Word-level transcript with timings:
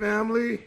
family. 0.00 0.60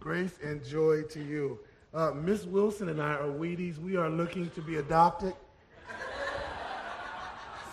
Grace 0.00 0.38
and 0.42 0.62
joy 0.62 1.00
to 1.04 1.24
you. 1.24 1.58
Uh, 1.94 2.10
Miss 2.10 2.44
Wilson 2.44 2.90
and 2.90 3.00
I 3.00 3.14
are 3.14 3.30
Wheaties. 3.30 3.78
We 3.78 3.96
are 3.96 4.10
looking 4.10 4.50
to 4.50 4.60
be 4.60 4.76
adopted. 4.76 5.32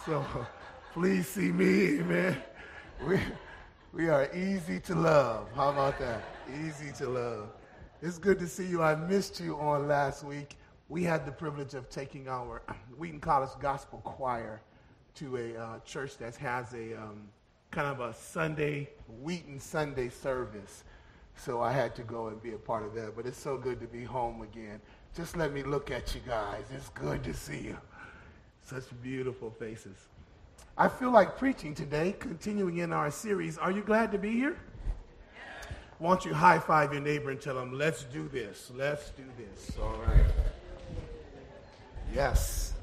So 0.05 0.25
please 0.93 1.27
see 1.27 1.51
me, 1.51 2.01
man. 2.03 2.37
We, 3.05 3.19
we 3.91 4.07
are 4.07 4.33
easy 4.33 4.79
to 4.79 4.95
love. 4.95 5.49
How 5.53 5.71
about 5.71 5.99
that? 5.99 6.23
Easy 6.63 6.93
to 6.99 7.09
love. 7.09 7.49
It's 8.01 8.17
good 8.17 8.39
to 8.39 8.47
see 8.47 8.65
you. 8.65 8.81
I 8.81 8.95
missed 8.95 9.41
you 9.41 9.59
on 9.59 9.89
last 9.89 10.23
week. 10.23 10.55
We 10.87 11.03
had 11.03 11.25
the 11.25 11.33
privilege 11.33 11.73
of 11.73 11.89
taking 11.89 12.29
our 12.29 12.61
Wheaton 12.97 13.19
College 13.19 13.49
Gospel 13.59 13.99
Choir 14.05 14.61
to 15.15 15.35
a 15.35 15.57
uh, 15.57 15.79
church 15.79 16.17
that 16.19 16.37
has 16.37 16.73
a 16.73 16.93
um, 16.93 17.27
kind 17.71 17.87
of 17.87 17.99
a 17.99 18.13
Sunday, 18.13 18.89
Wheaton 19.21 19.59
Sunday 19.59 20.09
service. 20.09 20.83
So 21.35 21.61
I 21.61 21.71
had 21.71 21.95
to 21.95 22.03
go 22.03 22.27
and 22.27 22.41
be 22.41 22.53
a 22.53 22.57
part 22.57 22.85
of 22.85 22.93
that. 22.95 23.15
But 23.15 23.25
it's 23.25 23.37
so 23.37 23.57
good 23.57 23.79
to 23.79 23.87
be 23.87 24.03
home 24.03 24.41
again. 24.41 24.81
Just 25.15 25.37
let 25.37 25.53
me 25.53 25.63
look 25.63 25.91
at 25.91 26.13
you 26.15 26.21
guys. 26.27 26.63
It's 26.75 26.89
good 26.89 27.23
to 27.23 27.33
see 27.33 27.59
you. 27.59 27.77
Such 28.65 28.83
beautiful 29.01 29.51
faces. 29.51 29.97
I 30.77 30.87
feel 30.87 31.11
like 31.11 31.37
preaching 31.37 31.73
today, 31.73 32.15
continuing 32.19 32.77
in 32.77 32.93
our 32.93 33.09
series. 33.09 33.57
Are 33.57 33.71
you 33.71 33.81
glad 33.81 34.11
to 34.11 34.17
be 34.17 34.31
here? 34.31 34.57
Why 35.97 36.09
don't 36.09 36.25
you 36.25 36.33
high 36.33 36.59
five 36.59 36.93
your 36.93 37.01
neighbor 37.01 37.31
and 37.31 37.41
tell 37.41 37.55
them, 37.55 37.75
let's 37.75 38.03
do 38.03 38.27
this. 38.27 38.71
Let's 38.75 39.09
do 39.11 39.23
this. 39.37 39.75
All 39.81 39.99
right. 40.05 40.25
Yes. 42.13 42.73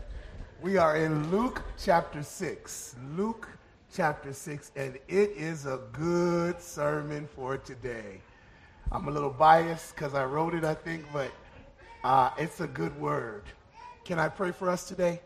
We 0.61 0.77
are 0.77 0.97
in 0.97 1.31
Luke 1.31 1.63
chapter 1.79 2.25
6. 2.25 2.97
Luke 3.15 3.49
chapter 3.95 4.33
6, 4.33 4.73
and 4.75 4.97
it 5.07 5.31
is 5.37 5.67
a 5.67 5.79
good 5.93 6.61
sermon 6.61 7.29
for 7.37 7.57
today. 7.57 8.21
I'm 8.91 9.07
a 9.07 9.11
little 9.11 9.31
biased 9.31 9.95
because 9.95 10.15
I 10.15 10.25
wrote 10.25 10.53
it, 10.53 10.65
I 10.65 10.75
think, 10.75 11.05
but 11.13 11.31
uh, 12.03 12.31
it's 12.37 12.61
a 12.61 12.67
good 12.67 12.99
word. 13.01 13.45
Can 14.05 14.19
I 14.19 14.29
pray 14.29 14.51
for 14.51 14.69
us 14.69 14.89
today? 14.89 15.21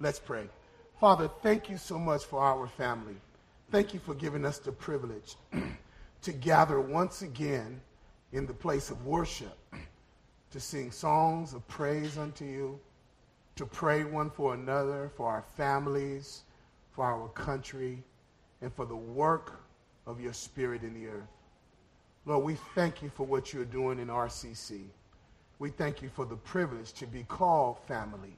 Let's 0.00 0.18
pray. 0.18 0.44
Father, 1.00 1.30
thank 1.42 1.70
you 1.70 1.78
so 1.78 1.98
much 1.98 2.26
for 2.26 2.42
our 2.42 2.66
family. 2.66 3.16
Thank 3.70 3.94
you 3.94 4.00
for 4.00 4.14
giving 4.14 4.44
us 4.44 4.58
the 4.58 4.72
privilege 4.72 5.36
to 6.22 6.32
gather 6.32 6.78
once 6.78 7.22
again 7.22 7.80
in 8.32 8.44
the 8.44 8.52
place 8.52 8.90
of 8.90 9.06
worship, 9.06 9.56
to 10.50 10.60
sing 10.60 10.90
songs 10.90 11.54
of 11.54 11.66
praise 11.68 12.18
unto 12.18 12.44
you, 12.44 12.78
to 13.56 13.64
pray 13.64 14.04
one 14.04 14.28
for 14.28 14.52
another, 14.52 15.10
for 15.16 15.26
our 15.26 15.44
families, 15.56 16.42
for 16.92 17.04
our 17.04 17.28
country, 17.28 18.02
and 18.60 18.72
for 18.74 18.84
the 18.84 18.96
work 18.96 19.60
of 20.06 20.20
your 20.20 20.32
spirit 20.32 20.82
in 20.82 20.94
the 20.94 21.08
earth. 21.08 21.28
Lord, 22.26 22.44
we 22.44 22.54
thank 22.74 23.02
you 23.02 23.08
for 23.08 23.24
what 23.24 23.52
you're 23.52 23.64
doing 23.64 23.98
in 23.98 24.08
RCC. 24.08 24.82
We 25.58 25.70
thank 25.70 26.02
you 26.02 26.08
for 26.08 26.24
the 26.24 26.36
privilege 26.36 26.92
to 26.94 27.06
be 27.06 27.24
called 27.24 27.78
family. 27.86 28.36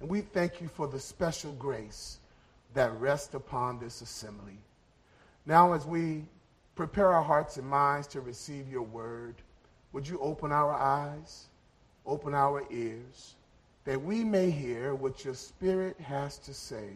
And 0.00 0.08
we 0.08 0.20
thank 0.20 0.60
you 0.60 0.68
for 0.68 0.86
the 0.86 1.00
special 1.00 1.52
grace 1.52 2.18
that 2.74 2.92
rests 3.00 3.34
upon 3.34 3.78
this 3.78 4.00
assembly. 4.00 4.58
Now, 5.46 5.72
as 5.72 5.86
we 5.86 6.24
prepare 6.76 7.12
our 7.12 7.22
hearts 7.22 7.56
and 7.56 7.66
minds 7.66 8.06
to 8.08 8.20
receive 8.20 8.68
your 8.68 8.82
word, 8.82 9.36
would 9.92 10.06
you 10.06 10.18
open 10.20 10.52
our 10.52 10.72
eyes, 10.72 11.46
open 12.06 12.34
our 12.34 12.64
ears, 12.70 13.34
that 13.84 14.00
we 14.00 14.22
may 14.22 14.50
hear 14.50 14.94
what 14.94 15.24
your 15.24 15.34
spirit 15.34 15.98
has 16.00 16.38
to 16.38 16.54
say 16.54 16.88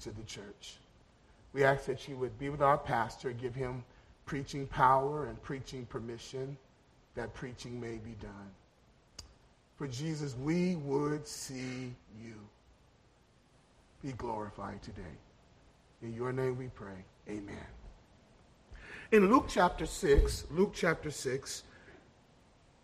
to 0.00 0.10
the 0.10 0.22
church? 0.22 0.78
We 1.52 1.64
ask 1.64 1.84
that 1.86 2.08
you 2.08 2.16
would 2.16 2.38
be 2.38 2.48
with 2.48 2.62
our 2.62 2.78
pastor, 2.78 3.32
give 3.32 3.54
him 3.54 3.84
preaching 4.26 4.66
power 4.66 5.26
and 5.26 5.42
preaching 5.42 5.86
permission, 5.86 6.56
that 7.14 7.34
preaching 7.34 7.80
may 7.80 7.96
be 7.96 8.14
done. 8.20 8.50
For 9.76 9.86
Jesus, 9.88 10.36
we 10.36 10.76
would 10.76 11.26
see 11.26 11.92
you. 12.22 12.34
Be 14.02 14.12
glorified 14.12 14.82
today. 14.82 15.16
In 16.02 16.14
your 16.14 16.32
name 16.32 16.56
we 16.56 16.68
pray. 16.68 17.04
Amen. 17.28 17.66
In 19.12 19.28
Luke 19.28 19.46
chapter 19.48 19.86
6, 19.86 20.44
Luke 20.50 20.72
chapter 20.74 21.10
6, 21.10 21.64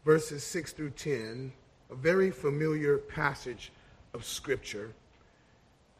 verses 0.05 0.43
6 0.43 0.73
through 0.73 0.91
10, 0.91 1.53
a 1.91 1.95
very 1.95 2.31
familiar 2.31 2.99
passage 2.99 3.73
of 4.13 4.25
Scripture. 4.25 4.93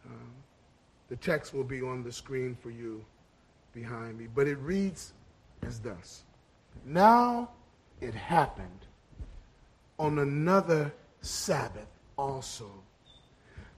Um, 0.05 0.36
the 1.09 1.17
text 1.17 1.55
will 1.55 1.65
be 1.65 1.83
on 1.83 2.03
the 2.03 2.13
screen 2.13 2.57
for 2.61 2.71
you 2.71 3.05
behind 3.73 4.19
me, 4.19 4.27
but 4.35 4.47
it 4.47 4.59
reads 4.59 5.13
as 5.63 5.81
thus 5.81 6.25
Now 6.85 7.51
it 8.01 8.15
happened 8.15 8.87
on 9.99 10.19
another 10.19 10.93
Sabbath 11.21 11.89
also, 12.19 12.71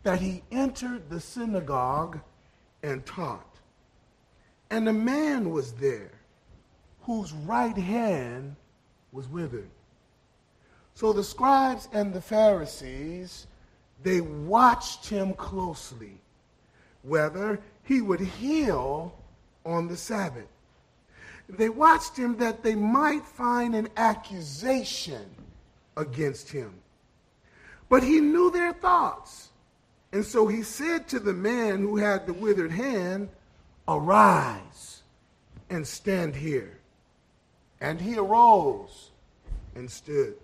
that 0.03 0.21
he 0.21 0.43
entered 0.51 1.09
the 1.11 1.21
synagogue 1.21 2.21
and 2.83 3.05
taught. 3.05 3.59
And 4.71 4.89
a 4.89 4.93
man 4.93 5.51
was 5.51 5.73
there 5.73 6.13
whose 7.03 7.33
right 7.33 7.77
hand 7.77 8.55
was 9.13 9.29
withered. 9.29 9.71
So 10.95 11.13
the 11.13 11.25
scribes 11.25 11.89
and 11.93 12.13
the 12.13 12.21
Pharisees, 12.21 13.47
they 14.03 14.21
watched 14.21 15.09
him 15.09 15.33
closely, 15.35 16.21
whether 17.03 17.61
he 17.85 18.01
would 18.01 18.21
heal 18.21 19.15
on 19.65 19.89
the 19.89 19.97
Sabbath. 19.97 20.49
They 21.49 21.69
watched 21.69 22.17
him 22.17 22.37
that 22.39 22.63
they 22.63 22.75
might 22.75 23.25
find 23.25 23.75
an 23.75 23.89
accusation 23.97 25.25
against 25.97 26.51
him. 26.51 26.75
But 27.89 28.03
he 28.03 28.21
knew 28.21 28.51
their 28.51 28.75
thoughts. 28.75 29.49
And 30.13 30.25
so 30.25 30.47
he 30.47 30.63
said 30.63 31.09
to 31.09 31.19
the 31.19 31.33
man 31.33 31.79
who 31.79 31.97
had 31.97 32.27
the 32.27 32.33
withered 32.33 32.71
hand, 32.73 33.31
Arise 33.87 35.03
and 35.71 35.87
stand 35.87 36.37
here. 36.37 36.79
And 37.81 38.01
he 38.01 38.17
arose 38.19 39.11
and 39.75 39.91
stood. 39.91 40.35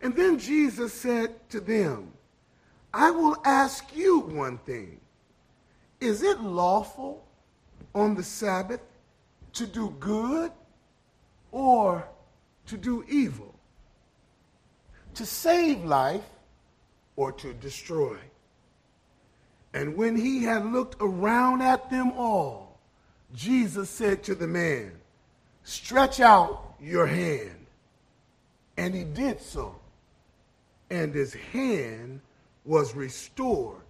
And 0.00 0.14
then 0.16 0.38
Jesus 0.38 0.94
said 0.94 1.48
to 1.50 1.60
them, 1.60 2.12
I 2.94 3.10
will 3.10 3.36
ask 3.44 3.94
you 3.94 4.20
one 4.20 4.58
thing. 4.58 5.00
Is 6.00 6.22
it 6.22 6.40
lawful 6.40 7.24
on 7.94 8.14
the 8.14 8.22
Sabbath 8.22 8.80
to 9.54 9.66
do 9.66 9.94
good 10.00 10.52
or 11.52 12.08
to 12.66 12.76
do 12.76 13.04
evil? 13.08 13.54
to 15.14 15.26
save 15.26 15.84
life 15.84 16.24
or 17.16 17.32
to 17.32 17.52
destroy. 17.54 18.16
And 19.72 19.96
when 19.96 20.16
he 20.16 20.44
had 20.44 20.64
looked 20.64 20.96
around 21.00 21.62
at 21.62 21.90
them 21.90 22.12
all, 22.12 22.78
Jesus 23.34 23.90
said 23.90 24.22
to 24.24 24.34
the 24.34 24.46
man, 24.46 24.92
Stretch 25.62 26.20
out 26.20 26.74
your 26.80 27.06
hand. 27.06 27.66
And 28.76 28.94
he 28.94 29.04
did 29.04 29.40
so. 29.40 29.76
And 30.90 31.14
his 31.14 31.34
hand 31.34 32.20
was 32.64 32.96
restored 32.96 33.82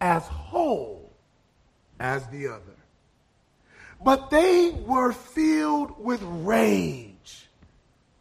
as 0.00 0.24
whole 0.24 1.07
as 2.00 2.26
the 2.28 2.48
other. 2.48 2.76
But 4.02 4.30
they 4.30 4.70
were 4.86 5.12
filled 5.12 6.02
with 6.02 6.22
rage 6.22 7.48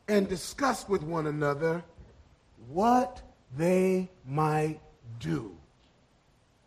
and 0.07 0.27
discussed 0.27 0.89
with 0.89 1.03
one 1.03 1.27
another 1.27 1.83
what 2.69 3.21
they 3.55 4.09
might 4.25 4.79
do 5.19 5.55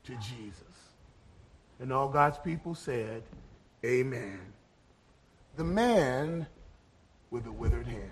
to 0.04 0.12
Jesus. 0.16 0.62
And 1.80 1.92
all 1.92 2.08
God's 2.08 2.38
people 2.38 2.74
said, 2.74 3.22
Amen. 3.84 4.38
The 5.56 5.64
man 5.64 6.46
with 7.30 7.44
the 7.44 7.52
withered 7.52 7.86
hand. 7.86 8.10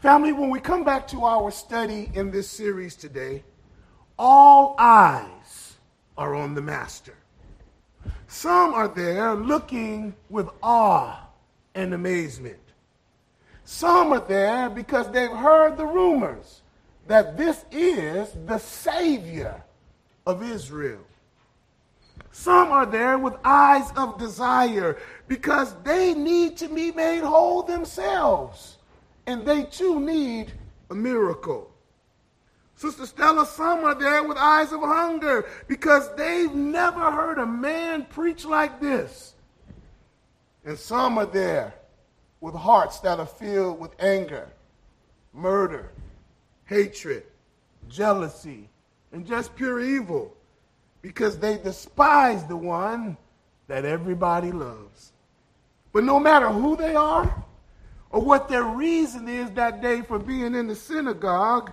Family, 0.00 0.32
when 0.32 0.50
we 0.50 0.60
come 0.60 0.84
back 0.84 1.06
to 1.08 1.24
our 1.24 1.50
study 1.50 2.10
in 2.14 2.30
this 2.30 2.48
series 2.48 2.96
today, 2.96 3.44
all 4.18 4.74
eyes 4.78 5.74
are 6.16 6.34
on 6.34 6.54
the 6.54 6.62
Master. 6.62 7.14
Some 8.28 8.74
are 8.74 8.88
there 8.88 9.34
looking 9.34 10.14
with 10.28 10.48
awe 10.62 11.18
and 11.74 11.94
amazement. 11.94 12.58
Some 13.64 14.12
are 14.12 14.20
there 14.20 14.68
because 14.70 15.10
they've 15.10 15.30
heard 15.30 15.76
the 15.76 15.86
rumors 15.86 16.62
that 17.06 17.36
this 17.36 17.64
is 17.70 18.28
the 18.46 18.58
Savior 18.58 19.62
of 20.26 20.42
Israel. 20.42 21.00
Some 22.32 22.70
are 22.70 22.86
there 22.86 23.18
with 23.18 23.34
eyes 23.44 23.90
of 23.96 24.18
desire 24.18 24.98
because 25.28 25.74
they 25.84 26.14
need 26.14 26.56
to 26.58 26.68
be 26.68 26.92
made 26.92 27.22
whole 27.22 27.62
themselves. 27.62 28.76
And 29.26 29.44
they 29.44 29.64
too 29.64 30.00
need 30.00 30.52
a 30.90 30.94
miracle. 30.94 31.70
Sister 32.76 33.06
Stella, 33.06 33.46
some 33.46 33.84
are 33.84 33.94
there 33.94 34.22
with 34.22 34.36
eyes 34.36 34.70
of 34.70 34.80
hunger 34.80 35.46
because 35.66 36.14
they've 36.14 36.54
never 36.54 37.10
heard 37.10 37.38
a 37.38 37.46
man 37.46 38.04
preach 38.04 38.44
like 38.44 38.80
this. 38.80 39.34
And 40.64 40.78
some 40.78 41.16
are 41.16 41.26
there 41.26 41.74
with 42.40 42.54
hearts 42.54 43.00
that 43.00 43.18
are 43.18 43.26
filled 43.26 43.80
with 43.80 43.92
anger, 43.98 44.48
murder, 45.32 45.90
hatred, 46.66 47.22
jealousy, 47.88 48.68
and 49.10 49.26
just 49.26 49.56
pure 49.56 49.80
evil 49.80 50.36
because 51.00 51.38
they 51.38 51.56
despise 51.56 52.44
the 52.44 52.56
one 52.56 53.16
that 53.68 53.86
everybody 53.86 54.52
loves. 54.52 55.12
But 55.92 56.04
no 56.04 56.20
matter 56.20 56.50
who 56.50 56.76
they 56.76 56.94
are 56.94 57.42
or 58.10 58.20
what 58.20 58.50
their 58.50 58.64
reason 58.64 59.28
is 59.28 59.50
that 59.52 59.80
day 59.80 60.02
for 60.02 60.18
being 60.18 60.54
in 60.54 60.66
the 60.66 60.74
synagogue, 60.74 61.72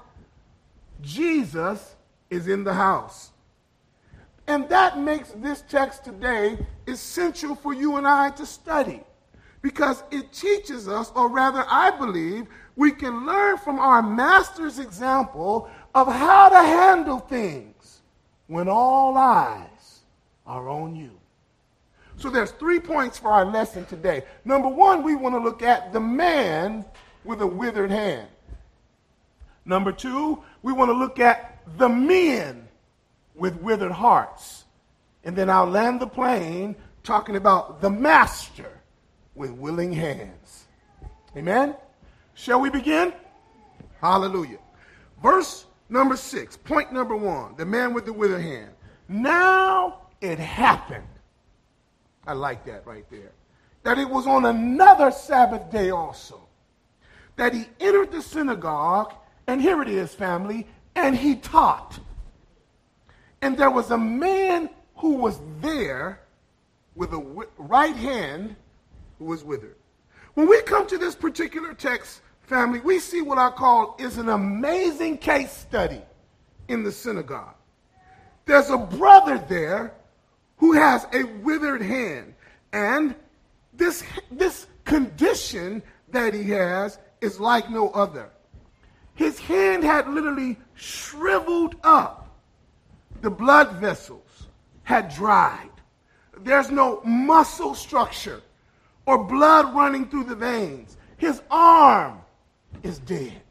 Jesus 1.03 1.95
is 2.29 2.47
in 2.47 2.63
the 2.63 2.73
house. 2.73 3.29
And 4.47 4.67
that 4.69 4.97
makes 4.97 5.29
this 5.31 5.63
text 5.69 6.03
today 6.03 6.57
essential 6.87 7.55
for 7.55 7.73
you 7.73 7.97
and 7.97 8.07
I 8.07 8.31
to 8.31 8.45
study 8.45 9.01
because 9.61 10.03
it 10.11 10.33
teaches 10.33 10.87
us, 10.87 11.11
or 11.15 11.29
rather, 11.29 11.63
I 11.69 11.91
believe, 11.91 12.47
we 12.75 12.91
can 12.91 13.25
learn 13.25 13.57
from 13.57 13.79
our 13.79 14.01
master's 14.01 14.79
example 14.79 15.69
of 15.95 16.07
how 16.07 16.49
to 16.49 16.57
handle 16.57 17.19
things 17.19 18.01
when 18.47 18.67
all 18.67 19.15
eyes 19.17 20.01
are 20.45 20.67
on 20.67 20.95
you. 20.95 21.11
So 22.17 22.29
there's 22.29 22.51
three 22.51 22.79
points 22.79 23.17
for 23.17 23.29
our 23.29 23.45
lesson 23.45 23.85
today. 23.85 24.23
Number 24.43 24.67
one, 24.67 25.03
we 25.03 25.15
want 25.15 25.35
to 25.35 25.39
look 25.39 25.61
at 25.61 25.93
the 25.93 25.99
man 25.99 26.85
with 27.23 27.41
a 27.41 27.47
withered 27.47 27.91
hand. 27.91 28.27
Number 29.65 29.91
two, 29.91 30.43
we 30.61 30.73
want 30.73 30.89
to 30.89 30.93
look 30.93 31.19
at 31.19 31.59
the 31.77 31.89
men 31.89 32.67
with 33.35 33.55
withered 33.61 33.91
hearts. 33.91 34.65
And 35.23 35.35
then 35.35 35.49
I'll 35.49 35.69
land 35.69 36.01
the 36.01 36.07
plane 36.07 36.75
talking 37.03 37.35
about 37.35 37.81
the 37.81 37.89
master 37.89 38.81
with 39.35 39.51
willing 39.51 39.93
hands. 39.93 40.65
Amen? 41.35 41.75
Shall 42.33 42.59
we 42.59 42.69
begin? 42.69 43.13
Hallelujah. 44.01 44.59
Verse 45.21 45.65
number 45.89 46.17
six, 46.17 46.57
point 46.57 46.91
number 46.91 47.15
one 47.15 47.55
the 47.55 47.65
man 47.65 47.93
with 47.93 48.05
the 48.05 48.13
withered 48.13 48.41
hand. 48.41 48.71
Now 49.07 50.07
it 50.21 50.39
happened. 50.39 51.07
I 52.25 52.33
like 52.33 52.65
that 52.65 52.85
right 52.85 53.05
there. 53.09 53.31
That 53.83 53.97
it 53.97 54.09
was 54.09 54.27
on 54.27 54.45
another 54.45 55.11
Sabbath 55.11 55.71
day 55.71 55.89
also. 55.89 56.39
That 57.35 57.53
he 57.53 57.65
entered 57.79 58.11
the 58.11 58.21
synagogue, 58.21 59.13
and 59.47 59.61
here 59.61 59.81
it 59.81 59.89
is, 59.89 60.13
family, 60.13 60.67
and 60.95 61.15
he 61.15 61.35
taught. 61.35 61.99
And 63.41 63.57
there 63.57 63.71
was 63.71 63.91
a 63.91 63.97
man 63.97 64.69
who 64.95 65.15
was 65.15 65.39
there 65.59 66.21
with 66.95 67.11
a 67.13 67.45
right 67.57 67.95
hand 67.95 68.55
who 69.19 69.25
was 69.25 69.43
withered. 69.43 69.75
When 70.35 70.47
we 70.47 70.61
come 70.61 70.87
to 70.87 70.97
this 70.97 71.15
particular 71.15 71.73
text, 71.73 72.21
family, 72.43 72.79
we 72.79 72.99
see 72.99 73.21
what 73.21 73.37
I 73.37 73.49
call 73.49 73.95
is 73.99 74.17
an 74.17 74.29
amazing 74.29 75.17
case 75.17 75.51
study 75.51 76.01
in 76.67 76.83
the 76.83 76.91
synagogue. 76.91 77.55
There's 78.45 78.69
a 78.69 78.77
brother 78.77 79.37
there 79.47 79.93
who 80.57 80.73
has 80.73 81.05
a 81.13 81.23
withered 81.23 81.81
hand, 81.81 82.33
and 82.71 83.15
this, 83.73 84.03
this 84.31 84.67
condition 84.85 85.81
that 86.09 86.33
he 86.33 86.43
has 86.51 86.99
is 87.21 87.39
like 87.39 87.69
no 87.69 87.89
other. 87.89 88.29
His 89.15 89.39
hand 89.39 89.83
had 89.83 90.07
literally 90.07 90.57
shriveled 90.75 91.75
up 91.83 92.23
the 93.23 93.29
blood 93.29 93.77
vessels 93.77 94.47
had 94.83 95.13
dried. 95.13 95.69
There's 96.39 96.69
no 96.69 97.01
muscle 97.03 97.73
structure 97.73 98.41
or 99.05 99.23
blood 99.23 99.73
running 99.73 100.09
through 100.09 100.25
the 100.25 100.35
veins. 100.35 100.97
His 101.17 101.41
arm 101.49 102.19
is 102.83 102.99
dead. 102.99 103.41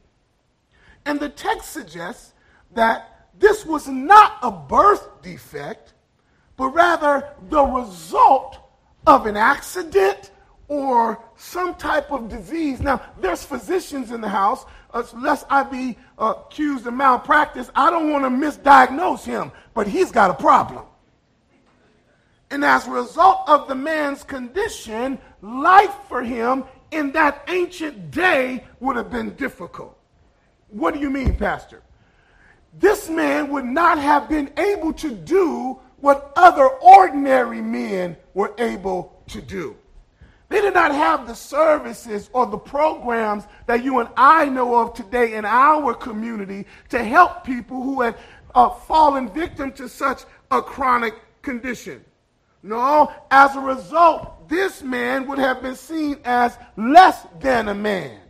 And 1.06 1.18
the 1.18 1.30
text 1.30 1.72
suggests 1.72 2.34
that 2.74 3.28
this 3.38 3.64
was 3.64 3.88
not 3.88 4.36
a 4.42 4.50
birth 4.50 5.22
defect, 5.22 5.94
but 6.56 6.68
rather 6.68 7.30
the 7.48 7.62
result 7.62 8.58
of 9.06 9.26
an 9.26 9.38
accident 9.38 10.30
or 10.72 11.22
some 11.36 11.74
type 11.74 12.10
of 12.10 12.28
disease. 12.28 12.80
Now, 12.80 13.02
there's 13.20 13.44
physicians 13.44 14.10
in 14.10 14.20
the 14.20 14.28
house. 14.28 14.64
Uh, 14.90 15.02
lest 15.14 15.46
I 15.48 15.62
be 15.62 15.96
uh, 16.18 16.34
accused 16.46 16.86
of 16.86 16.92
malpractice, 16.94 17.70
I 17.74 17.90
don't 17.90 18.10
want 18.10 18.24
to 18.24 18.30
misdiagnose 18.30 19.24
him 19.24 19.50
but 19.74 19.86
he's 19.86 20.10
got 20.10 20.30
a 20.30 20.34
problem. 20.34 20.84
And 22.50 22.64
as 22.64 22.86
a 22.86 22.90
result 22.90 23.48
of 23.48 23.68
the 23.68 23.74
man's 23.74 24.24
condition, 24.24 25.18
life 25.40 25.94
for 26.08 26.22
him 26.22 26.64
in 26.90 27.12
that 27.12 27.44
ancient 27.48 28.10
day 28.10 28.64
would 28.80 28.96
have 28.96 29.10
been 29.10 29.34
difficult. 29.36 29.98
What 30.68 30.94
do 30.94 31.00
you 31.00 31.08
mean, 31.08 31.36
Pastor? 31.36 31.82
This 32.78 33.08
man 33.08 33.50
would 33.50 33.64
not 33.64 33.98
have 33.98 34.28
been 34.28 34.50
able 34.58 34.92
to 34.94 35.10
do 35.10 35.80
what 36.00 36.32
other 36.36 36.66
ordinary 36.66 37.62
men 37.62 38.16
were 38.34 38.54
able 38.58 39.22
to 39.28 39.40
do. 39.40 39.76
They 40.52 40.60
did 40.60 40.74
not 40.74 40.94
have 40.94 41.26
the 41.26 41.34
services 41.34 42.28
or 42.34 42.44
the 42.44 42.58
programs 42.58 43.44
that 43.64 43.82
you 43.82 44.00
and 44.00 44.10
I 44.18 44.50
know 44.50 44.78
of 44.82 44.92
today 44.92 45.32
in 45.32 45.46
our 45.46 45.94
community 45.94 46.66
to 46.90 47.02
help 47.02 47.42
people 47.42 47.82
who 47.82 48.02
had 48.02 48.18
uh, 48.54 48.68
fallen 48.68 49.30
victim 49.30 49.72
to 49.72 49.88
such 49.88 50.24
a 50.50 50.60
chronic 50.60 51.14
condition. 51.40 52.04
No, 52.62 53.10
as 53.30 53.56
a 53.56 53.60
result, 53.60 54.46
this 54.50 54.82
man 54.82 55.26
would 55.26 55.38
have 55.38 55.62
been 55.62 55.74
seen 55.74 56.18
as 56.22 56.58
less 56.76 57.26
than 57.40 57.68
a 57.68 57.74
man. 57.74 58.20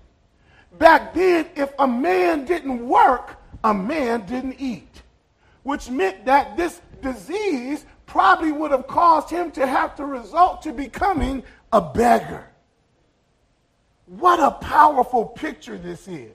Back 0.79 1.15
then, 1.15 1.49
if 1.57 1.73
a 1.81 1.89
man 1.89 2.45
didn't 2.45 2.87
work, 2.87 3.35
a 3.65 3.75
man 3.75 4.27
didn't 4.27 4.61
eat, 4.61 5.03
which 5.65 5.91
meant 5.91 6.25
that 6.27 6.57
this 6.57 6.83
disease 7.01 7.85
probably 8.07 8.53
would 8.53 8.71
have 8.71 8.87
caused 8.87 9.29
him 9.29 9.51
to 9.51 9.67
have 9.67 9.97
to 9.97 10.05
result 10.05 10.63
to 10.63 10.73
becoming 10.73 11.43
a 11.73 11.81
beggar. 11.81 12.47
What 14.07 14.41
a 14.41 14.51
powerful 14.51 15.25
picture 15.25 15.79
this 15.79 16.07
is. 16.07 16.33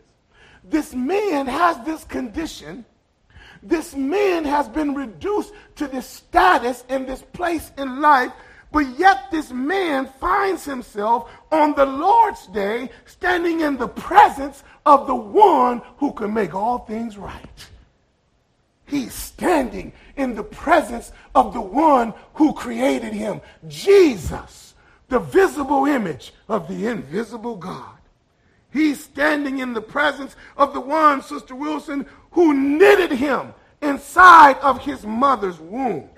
This 0.64 0.94
man 0.94 1.46
has 1.46 1.78
this 1.86 2.04
condition 2.04 2.86
this 3.64 3.96
man 3.96 4.46
has 4.46 4.68
been 4.68 4.94
reduced 4.94 5.54
to 5.76 5.88
this 5.88 6.08
status 6.08 6.84
and 6.90 7.08
this 7.08 7.22
place 7.22 7.72
in 7.78 8.02
life, 8.02 8.32
but 8.72 8.86
yet 8.98 9.32
this 9.32 9.52
man 9.52 10.08
finds 10.20 10.66
himself 10.66 11.30
on 11.52 11.74
the 11.74 11.86
Lord's 11.86 12.48
day 12.48 12.90
standing 13.06 13.62
in 13.62 13.78
the 13.78 13.88
presence 13.88 14.64
of 14.86 15.08
the 15.08 15.16
one 15.16 15.82
who 15.98 16.14
can 16.14 16.34
make 16.34 16.54
all 16.54 16.80
things 16.80 17.18
right. 17.18 17.68
He's 18.86 19.14
standing 19.14 19.92
in 20.16 20.36
the 20.36 20.44
presence 20.44 21.12
of 21.36 21.54
the 21.54 21.62
one 21.62 22.14
who 22.36 22.54
created 22.54 23.14
him, 23.14 23.42
Jesus, 23.68 24.67
the 25.10 25.20
visible 25.20 25.86
image 25.86 26.34
of 26.50 26.68
the 26.68 26.88
invisible 26.88 27.56
God. 27.56 27.98
He's 28.72 29.04
standing 29.04 29.60
in 29.60 29.74
the 29.74 29.82
presence 29.82 30.36
of 30.58 30.74
the 30.74 30.82
one, 30.82 31.22
Sister 31.22 31.56
Wilson, 31.56 32.06
who 32.32 32.54
knitted 32.54 33.12
him 33.12 33.54
inside 33.82 34.58
of 34.60 34.84
his 34.84 35.06
mother's 35.06 35.60
womb. 35.60 36.10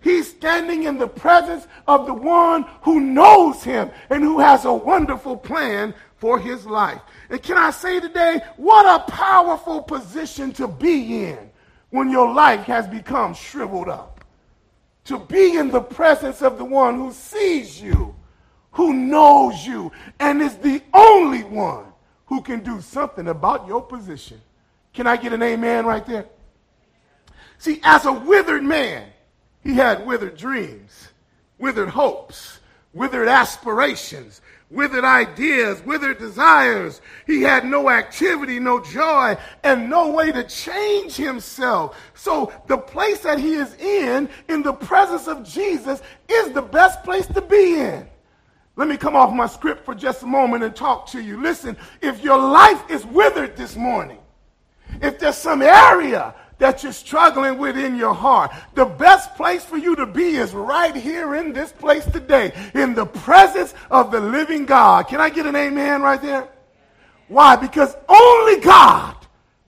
He's 0.00 0.28
standing 0.28 0.82
in 0.82 0.98
the 0.98 1.06
presence 1.06 1.68
of 1.86 2.06
the 2.06 2.14
one 2.14 2.64
who 2.82 2.98
knows 2.98 3.62
him 3.62 3.90
and 4.10 4.24
who 4.24 4.40
has 4.40 4.64
a 4.64 4.72
wonderful 4.72 5.36
plan 5.36 5.94
for 6.16 6.40
his 6.40 6.66
life. 6.66 7.00
And 7.30 7.40
can 7.40 7.56
I 7.56 7.70
say 7.70 8.00
today, 8.00 8.40
what 8.56 9.00
a 9.00 9.10
powerful 9.10 9.80
position 9.80 10.52
to 10.54 10.66
be 10.66 11.24
in 11.24 11.50
when 11.90 12.10
your 12.10 12.34
life 12.34 12.64
has 12.64 12.88
become 12.88 13.32
shriveled 13.32 13.88
up. 13.88 14.24
To 15.04 15.18
be 15.18 15.56
in 15.56 15.70
the 15.70 15.80
presence 15.80 16.42
of 16.42 16.58
the 16.58 16.64
one 16.64 16.96
who 16.96 17.12
sees 17.12 17.80
you, 17.80 18.14
who 18.72 18.92
knows 18.92 19.64
you, 19.64 19.92
and 20.18 20.42
is 20.42 20.56
the 20.56 20.82
only 20.92 21.44
one 21.44 21.86
who 22.26 22.40
can 22.40 22.60
do 22.60 22.80
something 22.80 23.28
about 23.28 23.66
your 23.66 23.82
position. 23.82 24.40
Can 24.92 25.06
I 25.06 25.16
get 25.16 25.32
an 25.32 25.42
amen 25.42 25.86
right 25.86 26.04
there? 26.04 26.26
See, 27.58 27.80
as 27.84 28.06
a 28.06 28.12
withered 28.12 28.64
man, 28.64 29.08
he 29.62 29.74
had 29.74 30.06
withered 30.06 30.36
dreams, 30.36 31.08
withered 31.58 31.90
hopes, 31.90 32.58
withered 32.92 33.28
aspirations, 33.28 34.40
withered 34.70 35.04
ideas, 35.04 35.82
withered 35.84 36.18
desires. 36.18 37.00
He 37.26 37.42
had 37.42 37.64
no 37.64 37.90
activity, 37.90 38.58
no 38.58 38.82
joy, 38.82 39.36
and 39.62 39.88
no 39.88 40.10
way 40.10 40.32
to 40.32 40.42
change 40.44 41.14
himself. 41.14 41.98
So 42.14 42.52
the 42.66 42.78
place 42.78 43.20
that 43.20 43.38
he 43.38 43.54
is 43.54 43.74
in, 43.76 44.28
in 44.48 44.62
the 44.62 44.72
presence 44.72 45.28
of 45.28 45.44
Jesus, 45.44 46.00
is 46.28 46.52
the 46.52 46.62
best 46.62 47.04
place 47.04 47.26
to 47.28 47.40
be 47.40 47.74
in. 47.78 48.08
Let 48.76 48.88
me 48.88 48.96
come 48.96 49.14
off 49.14 49.34
my 49.34 49.46
script 49.46 49.84
for 49.84 49.94
just 49.94 50.22
a 50.22 50.26
moment 50.26 50.64
and 50.64 50.74
talk 50.74 51.06
to 51.08 51.20
you. 51.20 51.40
Listen, 51.40 51.76
if 52.00 52.22
your 52.22 52.38
life 52.38 52.90
is 52.90 53.04
withered 53.04 53.56
this 53.56 53.76
morning, 53.76 54.18
if 55.00 55.18
there's 55.18 55.36
some 55.36 55.62
area 55.62 56.34
that 56.58 56.82
you're 56.82 56.92
struggling 56.92 57.58
with 57.58 57.76
in 57.76 57.96
your 57.96 58.14
heart, 58.14 58.52
the 58.74 58.84
best 58.84 59.34
place 59.34 59.64
for 59.64 59.76
you 59.76 59.96
to 59.96 60.06
be 60.06 60.36
is 60.36 60.54
right 60.54 60.94
here 60.94 61.34
in 61.34 61.52
this 61.52 61.72
place 61.72 62.04
today, 62.06 62.52
in 62.74 62.94
the 62.94 63.04
presence 63.04 63.74
of 63.90 64.10
the 64.10 64.20
living 64.20 64.64
God. 64.64 65.08
Can 65.08 65.20
I 65.20 65.28
get 65.28 65.44
an 65.44 65.56
amen 65.56 66.02
right 66.02 66.22
there? 66.22 66.48
Why? 67.28 67.56
Because 67.56 67.96
only 68.08 68.60
God 68.60 69.16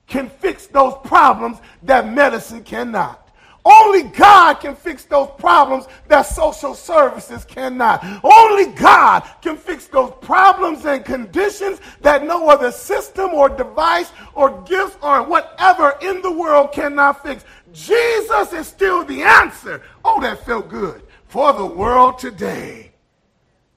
can 0.07 0.29
fix 0.29 0.67
those 0.67 0.93
problems 1.03 1.57
that 1.83 2.11
medicine 2.11 2.63
cannot. 2.63 3.24
Only 3.65 4.03
God 4.03 4.59
can 4.59 4.75
fix 4.75 5.05
those 5.05 5.29
problems 5.39 5.87
that 6.07 6.21
social 6.21 6.75
services 6.75 7.43
cannot. 7.43 8.05
Only 8.23 8.67
God 8.67 9.21
can 9.41 9.57
fix 9.57 9.87
those 9.87 10.13
problems 10.21 10.85
and 10.85 11.03
conditions 11.03 11.81
that 12.01 12.23
no 12.23 12.47
other 12.47 12.71
system 12.71 13.31
or 13.33 13.49
device 13.49 14.11
or 14.35 14.61
gifts 14.61 14.97
or 15.01 15.23
whatever 15.23 15.97
in 16.01 16.21
the 16.21 16.31
world 16.31 16.73
cannot 16.73 17.23
fix. 17.23 17.43
Jesus 17.73 18.53
is 18.53 18.67
still 18.67 19.03
the 19.03 19.23
answer. 19.23 19.81
Oh, 20.03 20.21
that 20.21 20.45
felt 20.45 20.69
good 20.69 21.01
for 21.27 21.51
the 21.51 21.65
world 21.65 22.19
today. 22.19 22.91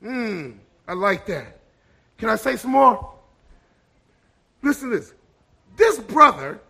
Hmm, 0.03 0.51
I 0.87 0.93
like 0.93 1.25
that. 1.27 1.59
Can 2.19 2.29
I 2.29 2.37
say 2.37 2.57
some 2.57 2.73
more? 2.73 3.15
Listen 4.63 4.91
to 4.91 4.99
this. 4.99 5.15
This 5.77 5.99
brother 5.99 6.61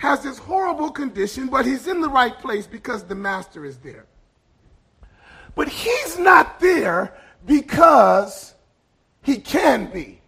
has 0.00 0.22
this 0.22 0.38
horrible 0.38 0.90
condition, 0.90 1.48
but 1.48 1.66
he's 1.66 1.86
in 1.86 2.00
the 2.00 2.08
right 2.08 2.38
place 2.38 2.66
because 2.66 3.04
the 3.04 3.14
master 3.14 3.66
is 3.66 3.76
there. 3.76 4.06
But 5.54 5.68
he's 5.68 6.18
not 6.18 6.58
there 6.58 7.14
because 7.44 8.54
he 9.22 9.36
can 9.36 9.90
be. 9.92 10.22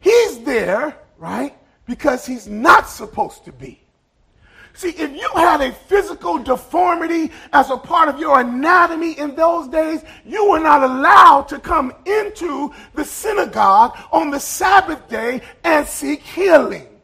He's 0.00 0.40
there, 0.40 0.96
right, 1.18 1.54
because 1.84 2.24
he's 2.24 2.48
not 2.48 2.88
supposed 2.88 3.44
to 3.44 3.52
be. 3.52 3.82
See, 4.72 4.88
if 4.88 5.14
you 5.14 5.28
had 5.34 5.60
a 5.60 5.72
physical 5.72 6.38
deformity 6.38 7.32
as 7.52 7.70
a 7.70 7.76
part 7.76 8.08
of 8.08 8.18
your 8.18 8.40
anatomy 8.40 9.18
in 9.18 9.34
those 9.34 9.68
days, 9.68 10.02
you 10.24 10.48
were 10.48 10.60
not 10.60 10.82
allowed 10.82 11.46
to 11.48 11.58
come 11.58 11.92
into 12.06 12.72
the 12.94 13.04
synagogue 13.04 13.98
on 14.12 14.30
the 14.30 14.40
Sabbath 14.40 15.06
day 15.10 15.42
and 15.62 15.86
seek 15.86 16.22
healing. 16.22 16.95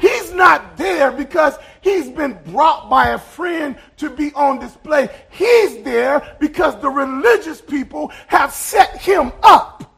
He's 0.00 0.32
not 0.32 0.76
there 0.76 1.10
because 1.12 1.56
he's 1.80 2.10
been 2.10 2.38
brought 2.46 2.90
by 2.90 3.10
a 3.10 3.18
friend 3.18 3.76
to 3.98 4.10
be 4.10 4.32
on 4.34 4.58
display. 4.58 5.08
He's 5.30 5.82
there 5.82 6.36
because 6.40 6.80
the 6.80 6.90
religious 6.90 7.60
people 7.60 8.12
have 8.26 8.52
set 8.52 8.96
him 9.00 9.32
up. 9.42 9.90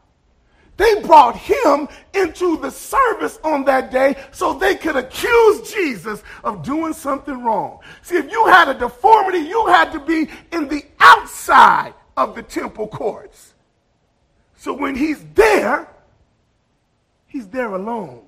They 0.77 1.01
brought 1.01 1.35
him 1.35 1.87
into 2.13 2.57
the 2.57 2.69
service 2.69 3.39
on 3.43 3.65
that 3.65 3.91
day 3.91 4.15
so 4.31 4.53
they 4.53 4.75
could 4.75 4.95
accuse 4.95 5.73
Jesus 5.73 6.21
of 6.43 6.63
doing 6.63 6.93
something 6.93 7.43
wrong. 7.43 7.79
See, 8.03 8.15
if 8.15 8.31
you 8.31 8.45
had 8.45 8.69
a 8.69 8.75
deformity, 8.75 9.39
you 9.39 9.65
had 9.67 9.91
to 9.93 9.99
be 9.99 10.29
in 10.51 10.67
the 10.67 10.85
outside 10.99 11.95
of 12.15 12.35
the 12.35 12.43
temple 12.43 12.87
courts. 12.87 13.55
So 14.55 14.71
when 14.73 14.95
he's 14.95 15.23
there, 15.33 15.87
he's 17.25 17.47
there 17.47 17.73
alone. 17.73 18.26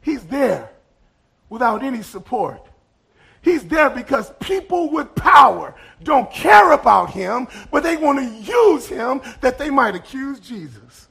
He's 0.00 0.24
there 0.24 0.70
without 1.48 1.82
any 1.82 2.02
support. 2.02 2.66
He's 3.42 3.64
there 3.64 3.88
because 3.88 4.32
people 4.40 4.90
with 4.90 5.14
power 5.14 5.74
don't 6.02 6.30
care 6.30 6.72
about 6.72 7.10
him, 7.10 7.48
but 7.70 7.82
they 7.82 7.96
want 7.96 8.18
to 8.18 8.52
use 8.52 8.86
him 8.86 9.22
that 9.40 9.58
they 9.58 9.70
might 9.70 9.94
accuse 9.94 10.40
Jesus. 10.40 11.08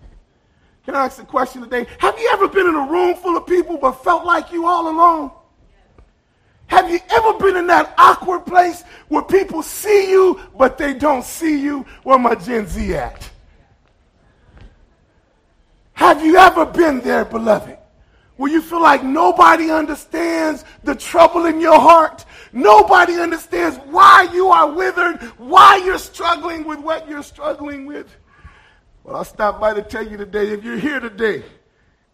Can 0.86 0.96
I 0.96 1.06
ask 1.06 1.22
a 1.22 1.26
question 1.26 1.62
today? 1.62 1.88
Have 2.00 2.18
you 2.20 2.30
ever 2.34 2.48
been 2.48 2.68
in 2.68 2.76
a 2.76 2.88
room 2.92 3.16
full 3.16 3.36
of 3.36 3.48
people 3.48 3.78
but 3.78 4.04
felt 4.04 4.26
like 4.26 4.52
you 4.52 4.68
all 4.68 4.90
alone? 4.90 5.32
Have 6.68 6.92
you 6.92 7.00
ever 7.10 7.34
been 7.34 7.58
in 7.58 7.66
that 7.68 7.96
awkward 7.98 8.46
place 8.46 8.84
where 9.08 9.24
people 9.24 9.64
see 9.64 10.12
you 10.12 10.40
but 10.56 10.78
they 10.78 10.94
don't 10.94 11.26
see 11.26 11.60
you? 11.60 11.84
Where 12.04 12.20
my 12.20 12.36
Gen 12.36 12.68
Z 12.68 12.94
at? 12.94 13.28
Have 15.94 16.24
you 16.24 16.38
ever 16.38 16.68
been 16.68 17.02
there, 17.02 17.26
beloved? 17.26 17.79
Where 18.40 18.50
you 18.50 18.62
feel 18.62 18.82
like 18.82 19.04
nobody 19.04 19.70
understands 19.70 20.64
the 20.86 20.96
trouble 20.96 21.46
in 21.46 21.60
your 21.60 21.78
heart. 21.78 22.24
Nobody 22.54 23.16
understands 23.16 23.78
why 23.88 24.30
you 24.32 24.48
are 24.48 24.72
withered, 24.72 25.22
why 25.38 25.76
you're 25.84 26.00
struggling 26.00 26.64
with 26.64 26.80
what 26.80 27.10
you're 27.10 27.22
struggling 27.22 27.86
with. 27.86 28.08
Well, 29.04 29.18
I'll 29.18 29.26
stop 29.26 29.60
by 29.60 29.74
to 29.74 29.82
tell 29.82 30.08
you 30.08 30.16
today 30.16 30.52
if 30.52 30.64
you're 30.64 30.78
here 30.78 31.02
today 31.02 31.44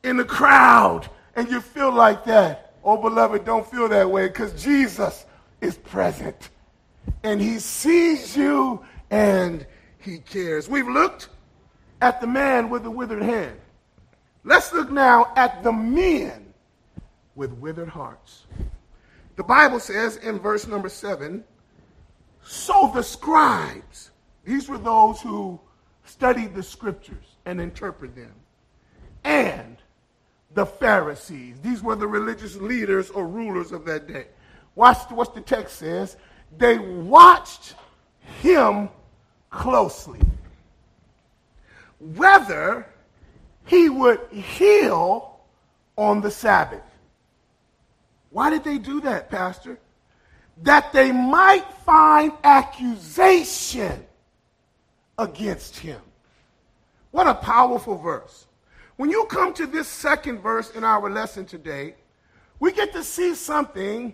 in 0.03 0.17
the 0.17 0.25
crowd 0.25 1.07
and 1.35 1.47
you 1.47 1.61
feel 1.61 1.91
like 1.91 2.25
that, 2.25 2.73
oh, 2.83 2.97
beloved, 2.97 3.45
don't 3.45 3.69
feel 3.69 3.87
that 3.89 4.09
way 4.09 4.27
because 4.27 4.51
Jesus 4.63 5.27
is 5.61 5.77
present 5.77 6.49
and 7.21 7.39
he 7.39 7.59
sees 7.59 8.35
you 8.35 8.83
and 9.11 9.63
he 9.99 10.17
cares. 10.17 10.67
We've 10.67 10.87
looked 10.87 11.29
at 12.01 12.19
the 12.19 12.25
man 12.25 12.71
with 12.71 12.81
the 12.81 12.89
withered 12.89 13.21
hand. 13.21 13.59
Let's 14.45 14.71
look 14.71 14.91
now 14.91 15.33
at 15.35 15.63
the 15.63 15.71
men 15.71 16.53
with 17.33 17.51
withered 17.53 17.89
hearts. 17.89 18.45
The 19.35 19.43
Bible 19.43 19.79
says 19.79 20.17
in 20.17 20.37
verse 20.37 20.67
number 20.67 20.87
seven, 20.87 21.43
so 22.43 22.91
the 22.93 23.01
scribes, 23.01 24.11
these 24.43 24.69
were 24.69 24.77
those 24.77 25.19
who 25.19 25.59
studied 26.05 26.53
the 26.53 26.61
scriptures 26.61 27.25
and 27.45 27.59
interpret 27.59 28.15
them, 28.15 28.33
and 29.23 29.77
the 30.53 30.65
Pharisees, 30.65 31.59
these 31.63 31.81
were 31.81 31.95
the 31.95 32.07
religious 32.07 32.55
leaders 32.55 33.09
or 33.09 33.27
rulers 33.27 33.71
of 33.71 33.83
that 33.85 34.07
day. 34.07 34.27
Watch 34.75 35.09
what 35.09 35.33
the 35.33 35.41
text 35.41 35.77
says. 35.77 36.17
They 36.57 36.77
watched 36.77 37.73
him 38.41 38.89
closely. 39.49 40.19
Whether 41.99 42.87
he 43.65 43.89
would 43.89 44.21
heal 44.31 45.39
on 45.97 46.21
the 46.21 46.31
Sabbath. 46.31 46.83
Why 48.29 48.49
did 48.49 48.63
they 48.63 48.77
do 48.77 49.01
that, 49.01 49.29
Pastor? 49.29 49.79
That 50.63 50.93
they 50.93 51.11
might 51.11 51.65
find 51.85 52.33
accusation 52.43 54.05
against 55.17 55.77
him. 55.77 56.01
What 57.11 57.27
a 57.27 57.33
powerful 57.33 57.97
verse. 57.97 58.45
When 58.97 59.09
you 59.09 59.25
come 59.25 59.53
to 59.55 59.65
this 59.65 59.87
second 59.87 60.39
verse 60.39 60.71
in 60.71 60.83
our 60.83 61.09
lesson 61.09 61.45
today, 61.45 61.95
we 62.59 62.71
get 62.71 62.93
to 62.93 63.03
see 63.03 63.35
something, 63.35 64.13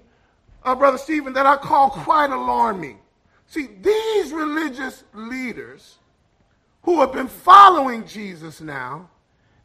uh, 0.63 0.75
Brother 0.75 0.98
Stephen, 0.98 1.34
that 1.34 1.46
I 1.46 1.58
call 1.58 1.89
quite 1.89 2.31
alarming. 2.31 3.00
See, 3.48 3.70
these 3.81 4.31
religious 4.31 5.03
leaders 5.13 5.98
who 6.84 7.00
have 7.01 7.12
been 7.12 7.27
following 7.27 8.08
Jesus 8.08 8.62
now 8.62 9.10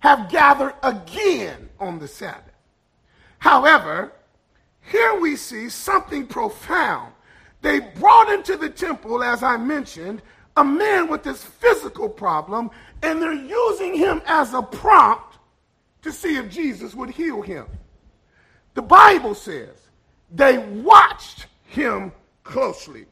have 0.00 0.30
gathered 0.30 0.74
again 0.82 1.68
on 1.80 1.98
the 1.98 2.08
Sabbath. 2.08 2.42
However, 3.38 4.12
here 4.80 5.18
we 5.18 5.36
see 5.36 5.68
something 5.68 6.26
profound. 6.26 7.12
They 7.62 7.80
brought 7.80 8.32
into 8.32 8.56
the 8.56 8.68
temple, 8.68 9.22
as 9.22 9.42
I 9.42 9.56
mentioned, 9.56 10.22
a 10.56 10.64
man 10.64 11.08
with 11.08 11.22
this 11.22 11.44
physical 11.44 12.08
problem, 12.08 12.70
and 13.02 13.20
they're 13.20 13.32
using 13.32 13.94
him 13.94 14.22
as 14.26 14.54
a 14.54 14.62
prompt 14.62 15.38
to 16.02 16.12
see 16.12 16.36
if 16.36 16.50
Jesus 16.50 16.94
would 16.94 17.10
heal 17.10 17.42
him. 17.42 17.66
The 18.74 18.82
Bible 18.82 19.34
says 19.34 19.88
they 20.32 20.58
watched 20.58 21.46
him 21.64 22.12
closely. 22.44 23.06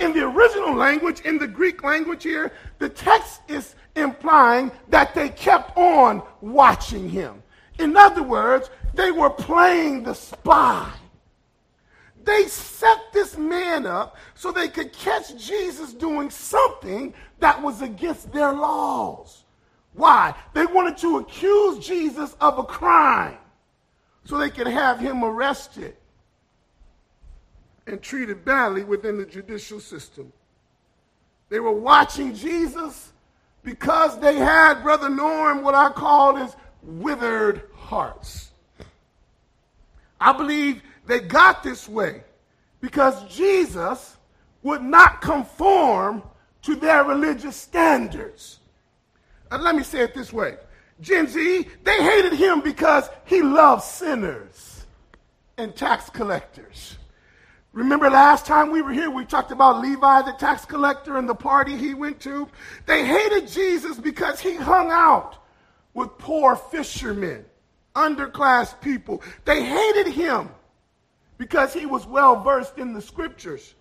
In 0.00 0.12
the 0.12 0.24
original 0.24 0.74
language, 0.74 1.20
in 1.20 1.38
the 1.38 1.46
Greek 1.46 1.82
language 1.82 2.22
here, 2.22 2.52
the 2.78 2.88
text 2.88 3.42
is 3.48 3.74
implying 4.00 4.70
that 4.88 5.14
they 5.14 5.28
kept 5.28 5.76
on 5.76 6.22
watching 6.40 7.08
him. 7.08 7.42
In 7.78 7.96
other 7.96 8.22
words, 8.22 8.70
they 8.94 9.10
were 9.10 9.30
playing 9.30 10.02
the 10.02 10.14
spy. 10.14 10.90
They 12.24 12.44
set 12.44 12.98
this 13.12 13.38
man 13.38 13.86
up 13.86 14.16
so 14.34 14.52
they 14.52 14.68
could 14.68 14.92
catch 14.92 15.36
Jesus 15.36 15.94
doing 15.94 16.30
something 16.30 17.14
that 17.38 17.62
was 17.62 17.80
against 17.80 18.32
their 18.32 18.52
laws. 18.52 19.44
Why? 19.94 20.34
They 20.52 20.66
wanted 20.66 20.98
to 20.98 21.18
accuse 21.18 21.84
Jesus 21.84 22.36
of 22.40 22.58
a 22.58 22.64
crime 22.64 23.38
so 24.24 24.36
they 24.36 24.50
could 24.50 24.66
have 24.66 25.00
him 25.00 25.24
arrested 25.24 25.96
and 27.86 28.02
treated 28.02 28.44
badly 28.44 28.84
within 28.84 29.16
the 29.16 29.24
judicial 29.24 29.80
system. 29.80 30.32
They 31.48 31.60
were 31.60 31.72
watching 31.72 32.34
Jesus 32.34 33.12
because 33.68 34.18
they 34.18 34.36
had, 34.36 34.82
Brother 34.82 35.10
Norm, 35.10 35.62
what 35.62 35.74
I 35.74 35.90
call 35.90 36.38
is 36.38 36.56
withered 36.82 37.64
hearts. 37.74 38.50
I 40.18 40.32
believe 40.32 40.82
they 41.06 41.20
got 41.20 41.62
this 41.62 41.86
way 41.86 42.22
because 42.80 43.22
Jesus 43.24 44.16
would 44.62 44.82
not 44.82 45.20
conform 45.20 46.22
to 46.62 46.76
their 46.76 47.04
religious 47.04 47.56
standards. 47.56 48.60
And 49.50 49.62
let 49.62 49.74
me 49.74 49.82
say 49.82 50.00
it 50.00 50.14
this 50.14 50.32
way 50.32 50.56
Gen 51.02 51.26
Z, 51.26 51.66
they 51.84 52.02
hated 52.02 52.32
him 52.32 52.62
because 52.62 53.10
he 53.26 53.42
loved 53.42 53.82
sinners. 53.82 54.86
and 55.58 55.74
tax 55.74 56.08
collectors. 56.08 56.97
Remember 57.78 58.10
last 58.10 58.44
time 58.44 58.72
we 58.72 58.82
were 58.82 58.90
here, 58.90 59.08
we 59.08 59.24
talked 59.24 59.52
about 59.52 59.80
Levi, 59.80 60.22
the 60.22 60.32
tax 60.32 60.64
collector, 60.64 61.16
and 61.16 61.28
the 61.28 61.34
party 61.34 61.76
he 61.76 61.94
went 61.94 62.18
to? 62.22 62.48
They 62.86 63.06
hated 63.06 63.46
Jesus 63.46 63.96
because 63.96 64.40
he 64.40 64.56
hung 64.56 64.90
out 64.90 65.36
with 65.94 66.18
poor 66.18 66.56
fishermen, 66.56 67.44
underclass 67.94 68.78
people. 68.80 69.22
They 69.44 69.62
hated 69.64 70.08
him 70.08 70.50
because 71.38 71.72
he 71.72 71.86
was 71.86 72.04
well 72.04 72.42
versed 72.42 72.78
in 72.78 72.94
the 72.94 73.00
scriptures. 73.00 73.76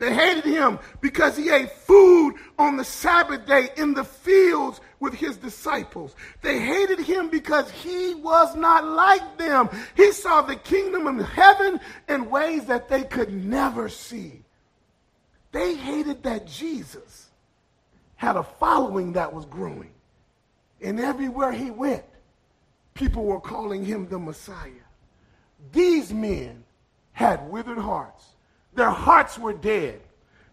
They 0.00 0.12
hated 0.12 0.44
him 0.44 0.80
because 1.00 1.36
he 1.36 1.50
ate 1.50 1.70
food 1.70 2.34
on 2.58 2.76
the 2.76 2.84
Sabbath 2.84 3.46
day 3.46 3.68
in 3.76 3.94
the 3.94 4.04
fields 4.04 4.80
with 5.00 5.14
his 5.14 5.36
disciples. 5.36 6.14
They 6.42 6.60
hated 6.60 6.98
him 7.00 7.28
because 7.28 7.70
he 7.70 8.14
was 8.14 8.56
not 8.56 8.84
like 8.84 9.38
them. 9.38 9.68
He 9.96 10.12
saw 10.12 10.42
the 10.42 10.56
kingdom 10.56 11.06
of 11.06 11.26
heaven 11.26 11.80
in 12.08 12.30
ways 12.30 12.66
that 12.66 12.88
they 12.88 13.02
could 13.02 13.32
never 13.32 13.88
see. 13.88 14.42
They 15.52 15.74
hated 15.74 16.22
that 16.24 16.46
Jesus 16.46 17.30
had 18.16 18.36
a 18.36 18.42
following 18.42 19.12
that 19.12 19.32
was 19.32 19.46
growing. 19.46 19.92
And 20.80 21.00
everywhere 21.00 21.52
he 21.52 21.70
went, 21.70 22.04
people 22.94 23.24
were 23.24 23.40
calling 23.40 23.84
him 23.84 24.08
the 24.08 24.18
Messiah. 24.18 24.70
These 25.72 26.12
men 26.12 26.64
had 27.12 27.48
withered 27.50 27.78
hearts. 27.78 28.24
Their 28.74 28.90
hearts 28.90 29.38
were 29.38 29.52
dead. 29.52 30.00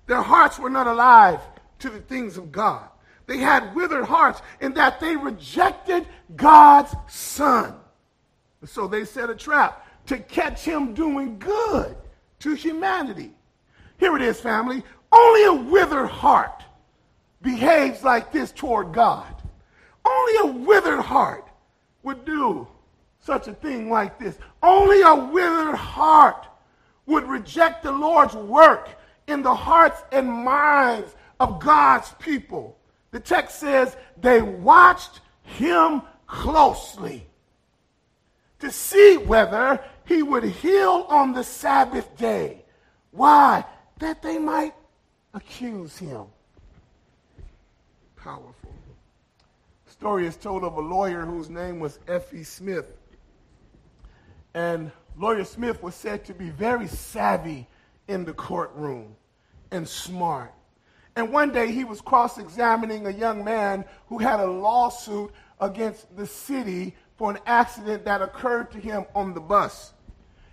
Their 0.07 0.21
hearts 0.21 0.57
were 0.57 0.69
not 0.69 0.87
alive 0.87 1.39
to 1.79 1.89
the 1.89 1.99
things 1.99 2.37
of 2.37 2.51
God. 2.51 2.87
They 3.27 3.37
had 3.37 3.75
withered 3.75 4.05
hearts 4.05 4.41
in 4.61 4.73
that 4.75 4.99
they 4.99 5.15
rejected 5.15 6.07
God's 6.35 6.95
Son. 7.07 7.75
So 8.65 8.87
they 8.87 9.05
set 9.05 9.29
a 9.29 9.35
trap 9.35 9.85
to 10.07 10.17
catch 10.19 10.63
him 10.63 10.93
doing 10.93 11.39
good 11.39 11.95
to 12.39 12.53
humanity. 12.53 13.31
Here 13.97 14.15
it 14.15 14.21
is, 14.21 14.39
family. 14.39 14.83
Only 15.11 15.45
a 15.45 15.53
withered 15.53 16.09
heart 16.09 16.63
behaves 17.41 18.03
like 18.03 18.31
this 18.31 18.51
toward 18.51 18.93
God. 18.93 19.33
Only 20.05 20.49
a 20.49 20.57
withered 20.65 20.99
heart 20.99 21.47
would 22.03 22.25
do 22.25 22.67
such 23.19 23.47
a 23.47 23.53
thing 23.53 23.89
like 23.89 24.19
this. 24.19 24.37
Only 24.61 25.01
a 25.01 25.15
withered 25.15 25.75
heart 25.75 26.47
would 27.07 27.23
reject 27.23 27.83
the 27.83 27.91
Lord's 27.91 28.35
work 28.35 28.89
in 29.27 29.41
the 29.41 29.55
hearts 29.55 30.03
and 30.11 30.27
minds 30.27 31.15
of 31.39 31.59
God's 31.59 32.13
people. 32.19 32.77
The 33.15 33.21
text 33.21 33.61
says 33.61 33.95
they 34.19 34.41
watched 34.41 35.21
him 35.43 36.01
closely 36.27 37.25
to 38.59 38.69
see 38.69 39.15
whether 39.15 39.81
he 40.03 40.21
would 40.21 40.43
heal 40.43 41.05
on 41.07 41.31
the 41.31 41.41
Sabbath 41.41 42.17
day. 42.17 42.65
Why? 43.11 43.63
That 43.99 44.21
they 44.21 44.37
might 44.37 44.73
accuse 45.33 45.97
him. 45.97 46.25
Powerful. 48.17 48.73
story 49.87 50.27
is 50.27 50.35
told 50.35 50.65
of 50.65 50.75
a 50.75 50.81
lawyer 50.81 51.21
whose 51.25 51.49
name 51.49 51.79
was 51.79 51.99
F.E. 52.09 52.43
Smith. 52.43 52.97
And 54.53 54.91
Lawyer 55.17 55.45
Smith 55.45 55.81
was 55.81 55.95
said 55.95 56.25
to 56.25 56.33
be 56.33 56.49
very 56.49 56.89
savvy 56.89 57.65
in 58.09 58.25
the 58.25 58.33
courtroom 58.33 59.15
and 59.71 59.87
smart. 59.87 60.51
And 61.15 61.31
one 61.31 61.51
day 61.51 61.71
he 61.71 61.85
was 61.85 62.01
cross 62.01 62.37
examining 62.37 63.07
a 63.07 63.11
young 63.11 63.43
man 63.43 63.85
who 64.07 64.17
had 64.17 64.41
a 64.41 64.45
lawsuit 64.45 65.31
against 65.61 66.13
the 66.17 66.27
city 66.27 66.93
for 67.17 67.31
an 67.31 67.39
accident 67.45 68.03
that 68.03 68.21
occurred 68.21 68.69
to 68.71 68.79
him 68.79 69.05
on 69.15 69.33
the 69.33 69.39
bus. 69.39 69.93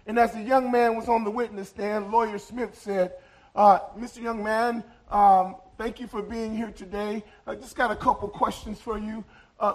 And 0.06 0.18
as 0.18 0.32
the 0.32 0.42
young 0.42 0.70
man 0.70 0.96
was 0.96 1.08
on 1.08 1.24
the 1.24 1.30
witness 1.30 1.68
stand, 1.70 2.12
Lawyer 2.12 2.38
Smith 2.38 2.78
said, 2.78 3.14
uh, 3.54 3.80
Mr. 3.98 4.22
Young 4.22 4.42
Man, 4.42 4.84
um, 5.10 5.56
thank 5.78 6.00
you 6.00 6.06
for 6.06 6.22
being 6.22 6.56
here 6.56 6.70
today. 6.70 7.24
I 7.46 7.56
just 7.56 7.76
got 7.76 7.90
a 7.90 7.96
couple 7.96 8.28
questions 8.28 8.80
for 8.80 8.98
you. 8.98 9.24
Uh, 9.58 9.74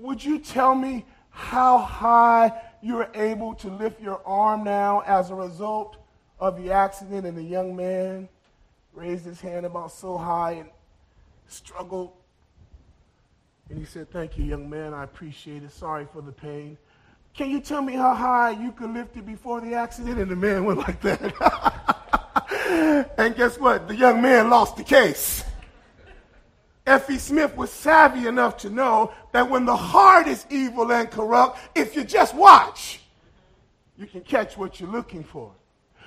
would 0.00 0.24
you 0.24 0.38
tell 0.38 0.74
me 0.74 1.04
how 1.30 1.78
high 1.78 2.52
you're 2.82 3.10
able 3.14 3.54
to 3.56 3.68
lift 3.68 4.00
your 4.00 4.22
arm 4.24 4.64
now 4.64 5.00
as 5.06 5.30
a 5.30 5.34
result 5.34 5.96
of 6.38 6.60
the 6.62 6.72
accident 6.72 7.26
and 7.26 7.36
the 7.36 7.42
young 7.42 7.76
man 7.76 8.28
raised 8.92 9.24
his 9.24 9.40
hand 9.40 9.66
about 9.66 9.92
so 9.92 10.16
high 10.16 10.52
and 10.52 10.68
struggled. 11.46 12.12
And 13.68 13.78
he 13.78 13.84
said, 13.84 14.10
Thank 14.10 14.36
you, 14.38 14.44
young 14.44 14.68
man. 14.68 14.94
I 14.94 15.04
appreciate 15.04 15.62
it. 15.62 15.70
Sorry 15.70 16.06
for 16.12 16.22
the 16.22 16.32
pain. 16.32 16.76
Can 17.34 17.50
you 17.50 17.60
tell 17.60 17.82
me 17.82 17.94
how 17.94 18.14
high 18.14 18.50
you 18.50 18.72
could 18.72 18.90
lift 18.90 19.16
it 19.16 19.24
before 19.24 19.60
the 19.60 19.74
accident? 19.74 20.18
And 20.18 20.30
the 20.30 20.36
man 20.36 20.64
went 20.64 20.80
like 20.80 21.00
that. 21.02 21.20
and 23.18 23.36
guess 23.36 23.58
what? 23.58 23.86
The 23.88 23.94
young 23.94 24.20
man 24.20 24.50
lost 24.50 24.76
the 24.76 24.84
case. 24.84 25.44
F.E. 26.86 27.18
Smith 27.18 27.56
was 27.56 27.70
savvy 27.70 28.26
enough 28.26 28.56
to 28.58 28.70
know 28.70 29.12
that 29.32 29.48
when 29.48 29.64
the 29.64 29.76
heart 29.76 30.26
is 30.26 30.44
evil 30.50 30.90
and 30.90 31.08
corrupt, 31.08 31.58
if 31.76 31.94
you 31.94 32.02
just 32.02 32.34
watch, 32.34 33.00
you 33.96 34.06
can 34.06 34.22
catch 34.22 34.56
what 34.56 34.80
you're 34.80 34.90
looking 34.90 35.22
for. 35.22 35.52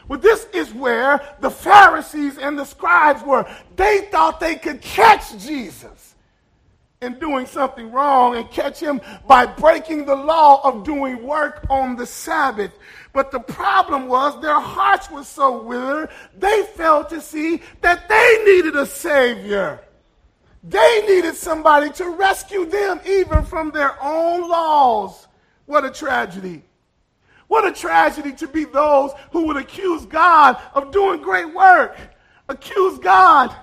Well, 0.08 0.20
this 0.20 0.48
is 0.54 0.74
where 0.74 1.22
the 1.40 1.50
Pharisees 1.50 2.38
and 2.38 2.58
the 2.58 2.66
scribes 2.66 3.24
were. 3.24 3.46
They 3.76 4.08
thought 4.12 4.40
they 4.40 4.56
could 4.56 4.82
catch 4.82 5.38
Jesus 5.40 6.16
in 7.04 7.20
doing 7.20 7.46
something 7.46 7.92
wrong 7.92 8.36
and 8.36 8.50
catch 8.50 8.80
him 8.80 9.02
by 9.28 9.46
breaking 9.46 10.06
the 10.06 10.16
law 10.16 10.62
of 10.64 10.84
doing 10.84 11.24
work 11.24 11.66
on 11.70 11.96
the 11.96 12.06
Sabbath. 12.06 12.72
But 13.12 13.32
the 13.32 13.40
problem 13.40 14.08
was 14.08 14.42
their 14.42 14.60
hearts 14.60 15.12
were 15.12 15.24
so 15.24 15.62
withered, 15.62 16.10
they 16.38 16.64
failed 16.76 17.10
to 17.10 17.22
see 17.22 17.62
that 17.82 18.08
they 18.10 18.44
needed 18.46 18.76
a 18.76 18.86
Savior. 18.86 19.82
They 20.64 21.04
needed 21.08 21.36
somebody 21.36 21.90
to 21.92 22.10
rescue 22.10 22.66
them 22.66 23.02
even 23.06 23.44
from 23.44 23.72
their 23.72 24.02
own 24.02 24.50
laws. 24.50 25.28
What 25.66 25.84
a 25.84 25.92
tragedy. 25.92 26.64
What 27.54 27.68
a 27.68 27.72
tragedy 27.72 28.32
to 28.38 28.48
be 28.48 28.66
those 28.66 29.12
who 29.32 29.46
would 29.46 29.58
accuse 29.58 30.08
God 30.08 30.60
of 30.74 30.90
doing 30.90 31.22
great 31.22 31.54
work, 31.54 31.96
accuse 32.50 32.98
God 32.98 33.56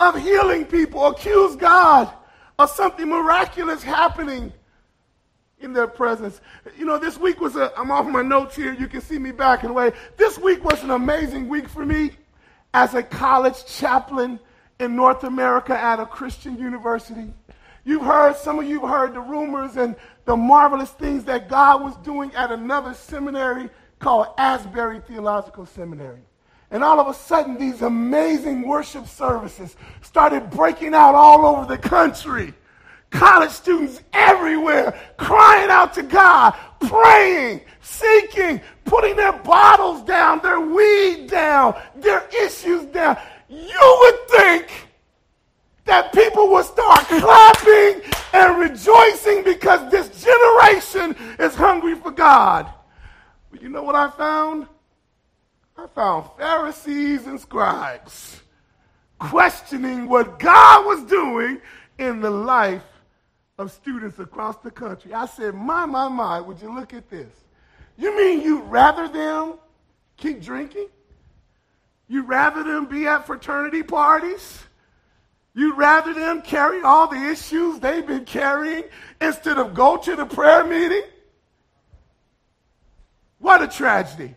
of 0.00 0.20
healing 0.20 0.64
people, 0.64 1.06
accuse 1.06 1.54
God 1.54 2.12
of 2.58 2.70
something 2.70 3.08
miraculous 3.08 3.84
happening 3.84 4.52
in 5.60 5.72
their 5.72 5.86
presence. 5.86 6.40
You 6.76 6.86
know, 6.86 6.98
this 6.98 7.16
week 7.16 7.40
was 7.40 7.54
a, 7.54 7.72
I'm 7.78 7.92
off 7.92 8.04
my 8.04 8.22
notes 8.22 8.56
here. 8.56 8.74
You 8.74 8.88
can 8.88 9.00
see 9.00 9.20
me 9.20 9.30
back 9.30 9.60
backing 9.60 9.70
away. 9.70 9.92
This 10.16 10.36
week 10.36 10.64
was 10.64 10.82
an 10.82 10.90
amazing 10.90 11.48
week 11.48 11.68
for 11.68 11.86
me 11.86 12.10
as 12.74 12.94
a 12.94 13.02
college 13.04 13.64
chaplain 13.66 14.40
in 14.80 14.96
North 14.96 15.22
America 15.22 15.78
at 15.78 16.00
a 16.00 16.06
Christian 16.06 16.58
university. 16.58 17.32
You've 17.84 18.02
heard, 18.02 18.36
some 18.36 18.58
of 18.58 18.64
you 18.64 18.80
have 18.80 18.88
heard 18.88 19.14
the 19.14 19.20
rumors 19.20 19.76
and 19.76 19.94
the 20.24 20.36
marvelous 20.36 20.90
things 20.90 21.24
that 21.24 21.48
God 21.48 21.82
was 21.82 21.96
doing 21.98 22.34
at 22.34 22.50
another 22.50 22.94
seminary 22.94 23.68
called 23.98 24.28
Asbury 24.38 25.00
Theological 25.00 25.66
Seminary. 25.66 26.22
And 26.70 26.82
all 26.82 26.98
of 26.98 27.08
a 27.08 27.14
sudden, 27.14 27.58
these 27.58 27.82
amazing 27.82 28.66
worship 28.66 29.06
services 29.06 29.76
started 30.02 30.50
breaking 30.50 30.94
out 30.94 31.14
all 31.14 31.46
over 31.46 31.66
the 31.66 31.78
country. 31.78 32.54
College 33.10 33.50
students 33.50 34.02
everywhere 34.12 34.98
crying 35.18 35.70
out 35.70 35.94
to 35.94 36.02
God, 36.02 36.54
praying, 36.80 37.60
seeking, 37.80 38.60
putting 38.84 39.14
their 39.14 39.32
bottles 39.32 40.02
down, 40.02 40.40
their 40.40 40.58
weed 40.58 41.28
down, 41.28 41.80
their 41.94 42.26
issues 42.42 42.86
down. 42.86 43.16
You 43.48 43.98
would 44.00 44.28
think 44.28 44.83
that 45.84 46.12
people 46.12 46.48
will 46.48 46.64
start 46.64 47.00
clapping 47.06 48.02
and 48.32 48.58
rejoicing 48.58 49.44
because 49.44 49.90
this 49.90 50.22
generation 50.22 51.16
is 51.38 51.54
hungry 51.54 51.94
for 51.94 52.10
God. 52.10 52.72
But 53.50 53.62
you 53.62 53.68
know 53.68 53.82
what 53.82 53.94
I 53.94 54.10
found? 54.10 54.66
I 55.76 55.86
found 55.88 56.30
Pharisees 56.38 57.26
and 57.26 57.40
scribes 57.40 58.40
questioning 59.18 60.08
what 60.08 60.38
God 60.38 60.86
was 60.86 61.02
doing 61.04 61.60
in 61.98 62.20
the 62.20 62.30
life 62.30 62.82
of 63.58 63.70
students 63.70 64.18
across 64.18 64.56
the 64.58 64.70
country. 64.70 65.12
I 65.12 65.26
said, 65.26 65.54
My, 65.54 65.86
my, 65.86 66.08
my, 66.08 66.40
would 66.40 66.60
you 66.60 66.74
look 66.74 66.92
at 66.92 67.08
this? 67.08 67.32
You 67.96 68.16
mean 68.16 68.42
you'd 68.42 68.64
rather 68.64 69.08
them 69.08 69.54
keep 70.16 70.42
drinking? 70.42 70.88
You'd 72.08 72.28
rather 72.28 72.62
them 72.62 72.86
be 72.86 73.06
at 73.06 73.26
fraternity 73.26 73.82
parties? 73.82 74.64
You'd 75.54 75.78
rather 75.78 76.12
them 76.12 76.42
carry 76.42 76.82
all 76.82 77.06
the 77.06 77.30
issues 77.30 77.78
they've 77.78 78.06
been 78.06 78.24
carrying 78.24 78.84
instead 79.20 79.56
of 79.56 79.72
go 79.72 79.96
to 79.96 80.16
the 80.16 80.26
prayer 80.26 80.64
meeting? 80.64 81.04
What 83.38 83.62
a 83.62 83.68
tragedy. 83.68 84.34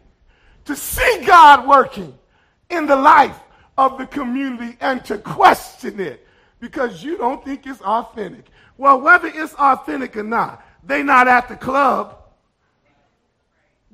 To 0.66 0.76
see 0.76 1.24
God 1.26 1.68
working 1.68 2.18
in 2.70 2.86
the 2.86 2.96
life 2.96 3.40
of 3.78 3.98
the 3.98 4.06
community 4.06 4.78
and 4.80 5.04
to 5.06 5.18
question 5.18 6.00
it 6.00 6.28
because 6.60 7.04
you 7.04 7.18
don't 7.18 7.44
think 7.44 7.66
it's 7.66 7.82
authentic. 7.82 8.46
Well, 8.78 9.02
whether 9.02 9.28
it's 9.34 9.56
authentic 9.56 10.18
or 10.18 10.24
not, 10.24 10.64
they 10.84 11.02
not 11.02 11.28
at 11.28 11.48
the 11.48 11.56
club. 11.56 12.16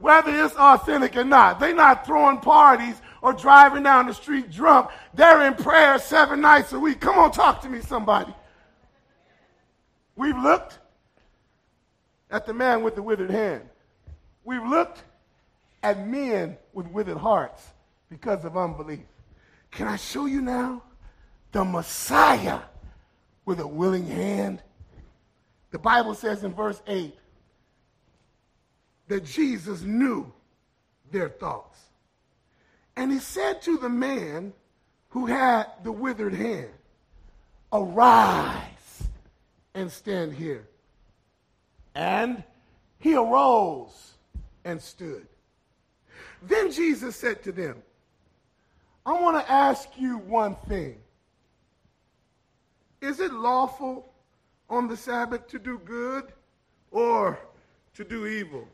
whether 0.04 0.32
it's 0.44 0.56
authentic 0.56 1.16
or 1.16 1.24
not. 1.24 1.62
They're 1.62 1.74
not 1.74 2.06
throwing 2.06 2.40
parties 2.40 3.02
or 3.24 3.32
driving 3.32 3.84
down 3.84 4.06
the 4.06 4.14
street 4.14 4.52
drunk. 4.52 4.90
They're 5.14 5.48
in 5.48 5.56
prayer 5.56 5.98
seven 5.98 6.42
nights 6.42 6.74
a 6.74 6.80
week. 6.80 7.00
Come 7.00 7.18
on, 7.18 7.32
talk 7.32 7.62
to 7.62 7.70
me, 7.70 7.80
somebody. 7.80 8.36
We've 10.18 10.38
looked 10.38 10.78
at 12.30 12.46
the 12.46 12.54
man 12.54 12.84
with 12.84 12.96
the 12.96 13.02
withered 13.02 13.32
hand. 13.32 13.64
We've 14.44 14.64
looked 14.64 15.04
at 15.82 16.06
men 16.06 16.58
with 16.74 16.86
withered 16.88 17.18
hearts 17.18 17.66
because 18.10 18.44
of 18.44 18.58
unbelief. 18.58 19.06
Can 19.72 19.88
I 19.88 19.96
show 19.96 20.26
you 20.26 20.42
now 20.42 20.84
the 21.54 21.64
Messiah 21.64 22.60
with 23.46 23.62
a 23.62 23.68
willing 23.68 24.06
hand? 24.06 24.62
The 25.72 25.80
Bible 25.80 26.14
says 26.14 26.44
in 26.44 26.54
verse 26.54 26.82
8 26.86 27.18
that 29.08 29.24
Jesus 29.24 29.82
knew 29.82 30.32
their 31.10 31.30
thoughts. 31.30 31.80
And 32.96 33.12
he 33.12 33.20
said 33.20 33.62
to 33.64 33.78
the 33.78 33.90
man 33.90 34.54
who 35.10 35.26
had 35.26 35.68
the 35.84 35.92
withered 35.92 36.34
hand, 36.34 36.70
Arise 37.72 39.04
and 39.74 39.92
stand 39.92 40.34
here. 40.34 40.68
And 41.96 42.44
he 43.00 43.16
arose 43.16 44.14
and 44.64 44.82
stood. 44.82 45.28
Then 46.42 46.72
Jesus 46.72 47.16
said 47.16 47.44
to 47.44 47.52
them, 47.52 47.82
I 49.06 49.14
want 49.14 49.44
to 49.44 49.52
ask 49.52 49.90
you 49.98 50.18
one 50.18 50.56
thing. 50.68 50.98
Is 53.02 53.20
it 53.20 53.34
lawful 53.34 54.14
on 54.70 54.88
the 54.88 54.96
Sabbath 54.96 55.48
to 55.48 55.60
do 55.60 55.80
good 55.80 56.32
or 56.92 57.38
to 57.96 58.04
do 58.04 58.26
evil? 58.28 58.68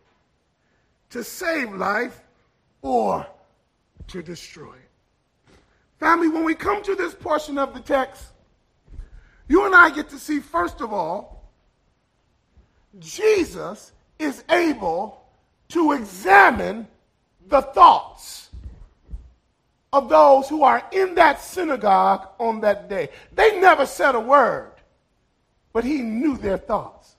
To 1.11 1.23
save 1.23 1.73
life 1.73 2.21
or 2.81 3.25
to 4.09 4.21
destroy? 4.21 4.75
Family, 5.99 6.29
when 6.29 6.43
we 6.43 6.55
come 6.55 6.81
to 6.83 6.95
this 6.95 7.13
portion 7.13 7.57
of 7.57 7.73
the 7.73 7.79
text, 7.79 8.25
you 9.47 9.65
and 9.65 9.75
I 9.75 9.89
get 9.89 10.09
to 10.09 10.19
see, 10.19 10.39
first 10.39 10.81
of 10.81 10.93
all, 10.93 11.51
Jesus 12.99 13.91
is 14.17 14.43
able 14.49 15.23
to 15.69 15.91
examine 15.93 16.87
the 17.47 17.61
thoughts 17.61 18.49
of 19.91 20.07
those 20.07 20.47
who 20.47 20.63
are 20.63 20.83
in 20.91 21.15
that 21.15 21.41
synagogue 21.41 22.27
on 22.39 22.61
that 22.61 22.89
day. 22.89 23.09
They 23.33 23.59
never 23.59 23.85
said 23.85 24.15
a 24.15 24.19
word, 24.19 24.71
but 25.73 25.83
he 25.83 26.01
knew 26.01 26.37
their 26.37 26.57
thoughts. 26.57 27.15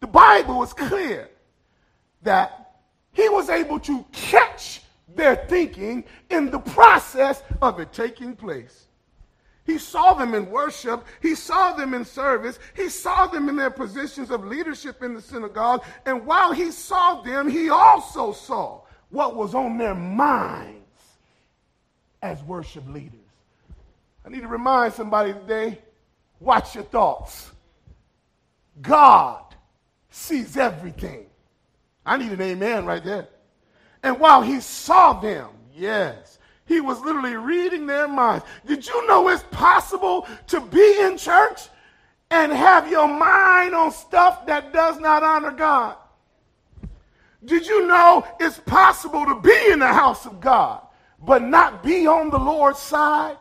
The 0.00 0.06
Bible 0.06 0.62
is 0.62 0.72
clear 0.72 1.30
that 2.22 2.76
he 3.12 3.28
was 3.28 3.48
able 3.48 3.80
to 3.80 4.04
catch 4.12 4.82
their 5.16 5.36
thinking 5.36 6.04
in 6.30 6.50
the 6.50 6.58
process 6.58 7.42
of 7.62 7.80
it 7.80 7.92
taking 7.92 8.36
place. 8.36 8.86
He 9.64 9.78
saw 9.78 10.12
them 10.14 10.34
in 10.34 10.50
worship. 10.50 11.06
He 11.22 11.34
saw 11.34 11.72
them 11.72 11.94
in 11.94 12.04
service. 12.04 12.58
He 12.76 12.88
saw 12.88 13.26
them 13.26 13.48
in 13.48 13.56
their 13.56 13.70
positions 13.70 14.30
of 14.30 14.44
leadership 14.44 15.02
in 15.02 15.14
the 15.14 15.22
synagogue. 15.22 15.84
And 16.04 16.26
while 16.26 16.52
he 16.52 16.70
saw 16.70 17.22
them, 17.22 17.48
he 17.48 17.70
also 17.70 18.32
saw 18.32 18.82
what 19.08 19.34
was 19.36 19.54
on 19.54 19.78
their 19.78 19.94
minds 19.94 20.80
as 22.22 22.42
worship 22.42 22.86
leaders. 22.88 23.20
I 24.26 24.28
need 24.28 24.42
to 24.42 24.48
remind 24.48 24.92
somebody 24.92 25.32
today 25.32 25.78
watch 26.40 26.74
your 26.74 26.84
thoughts. 26.84 27.50
God 28.82 29.54
sees 30.10 30.56
everything. 30.56 31.26
I 32.04 32.18
need 32.18 32.32
an 32.32 32.40
amen 32.40 32.84
right 32.84 33.02
there. 33.02 33.28
And 34.04 34.20
while 34.20 34.42
he 34.42 34.60
saw 34.60 35.14
them, 35.14 35.48
yes, 35.74 36.38
he 36.66 36.82
was 36.82 37.00
literally 37.00 37.36
reading 37.36 37.86
their 37.86 38.06
minds. 38.06 38.44
Did 38.66 38.86
you 38.86 39.06
know 39.06 39.28
it's 39.28 39.44
possible 39.50 40.28
to 40.48 40.60
be 40.60 41.00
in 41.00 41.16
church 41.16 41.62
and 42.30 42.52
have 42.52 42.90
your 42.90 43.08
mind 43.08 43.74
on 43.74 43.90
stuff 43.90 44.44
that 44.44 44.74
does 44.74 45.00
not 45.00 45.22
honor 45.22 45.52
God? 45.52 45.96
Did 47.46 47.66
you 47.66 47.86
know 47.86 48.26
it's 48.38 48.58
possible 48.60 49.24
to 49.24 49.40
be 49.40 49.72
in 49.72 49.78
the 49.78 49.88
house 49.88 50.26
of 50.26 50.38
God 50.38 50.82
but 51.18 51.42
not 51.42 51.82
be 51.82 52.06
on 52.06 52.28
the 52.28 52.38
Lord's 52.38 52.80
side? 52.80 53.38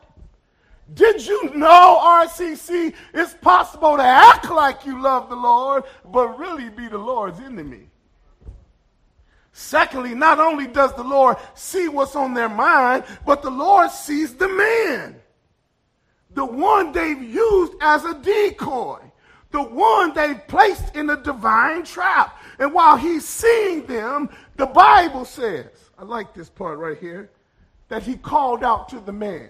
Did 0.93 1.26
you 1.26 1.54
know, 1.56 1.99
RCC, 2.02 2.93
it's 3.13 3.34
possible 3.34 3.97
to 3.97 4.04
act 4.04 4.49
like 4.49 4.86
you 4.86 5.02
love 5.02 5.28
the 5.30 5.36
Lord 5.36 5.84
but 6.06 6.39
really 6.39 6.69
be 6.69 6.88
the 6.88 6.97
Lord's 6.97 7.41
enemy? 7.41 7.89
Secondly, 9.56 10.16
not 10.16 10.39
only 10.39 10.66
does 10.66 10.94
the 10.96 11.04
Lord 11.04 11.38
see 11.54 11.88
what's 11.88 12.16
on 12.16 12.34
their 12.34 12.50
mind, 12.50 13.04
but 13.24 13.44
the 13.44 13.52
Lord 13.52 13.92
sees 13.92 14.34
the 14.34 14.50
man. 14.50 15.16
The 16.32 16.44
one 16.44 16.92
they've 16.92 17.22
used 17.22 17.74
as 17.80 18.04
a 18.04 18.16
decoy. 18.16 19.00
The 19.52 19.62
one 19.62 20.16
they've 20.16 20.48
placed 20.48 20.96
in 20.96 21.12
a 21.12 21.22
divine 21.22 21.84
trap. 21.84 22.42
And 22.58 22.74
while 22.74 22.98
he's 22.98 23.28
seeing 23.28 23.86
them, 23.86 24.30
the 24.58 24.66
Bible 24.66 25.24
says, 25.24 25.68
I 26.00 26.04
like 26.04 26.34
this 26.34 26.50
part 26.50 26.80
right 26.80 26.98
here, 26.98 27.30
that 27.89 28.02
he 28.02 28.16
called 28.18 28.63
out 28.63 28.89
to 28.89 29.00
the 29.00 29.13
man 29.13 29.50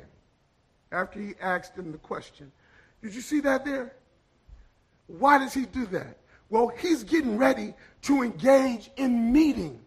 after 0.91 1.21
he 1.21 1.33
asked 1.39 1.77
him 1.77 1.93
the 1.93 1.97
question. 1.97 2.51
Did 3.01 3.15
you 3.15 3.21
see 3.21 3.39
that 3.39 3.63
there? 3.63 3.95
Why 5.07 5.37
does 5.37 5.53
he 5.53 5.65
do 5.65 5.85
that? 5.87 6.17
Well, 6.49 6.67
he's 6.67 7.05
getting 7.05 7.37
ready 7.37 7.73
to 8.01 8.21
engage 8.21 8.91
in 8.97 9.31
meeting 9.31 9.79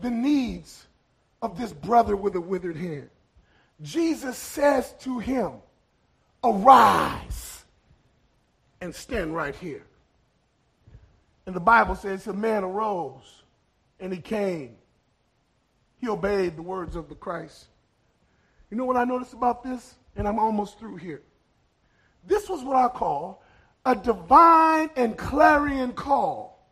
the 0.00 0.10
needs 0.10 0.86
of 1.40 1.58
this 1.58 1.72
brother 1.72 2.16
with 2.16 2.34
a 2.34 2.40
withered 2.40 2.76
hand. 2.76 3.10
Jesus 3.82 4.36
says 4.36 4.94
to 5.00 5.18
him, 5.18 5.52
Arise 6.44 7.64
and 8.80 8.94
stand 8.94 9.34
right 9.34 9.54
here. 9.54 9.84
And 11.46 11.54
the 11.54 11.60
Bible 11.60 11.94
says 11.94 12.24
the 12.24 12.32
man 12.32 12.64
arose 12.64 13.42
and 14.00 14.12
he 14.12 14.20
came. 14.20 14.76
He 15.98 16.08
obeyed 16.08 16.56
the 16.56 16.62
words 16.62 16.96
of 16.96 17.08
the 17.08 17.14
Christ. 17.14 17.66
You 18.70 18.76
know 18.76 18.84
what 18.84 18.96
I 18.96 19.04
noticed 19.04 19.32
about 19.32 19.62
this? 19.62 19.94
And 20.16 20.26
I'm 20.26 20.38
almost 20.38 20.78
through 20.78 20.96
here. 20.96 21.22
This 22.26 22.48
was 22.48 22.62
what 22.64 22.76
I 22.76 22.88
call 22.88 23.42
a 23.84 23.94
divine 23.96 24.90
and 24.96 25.16
clarion 25.16 25.92
call. 25.92 26.64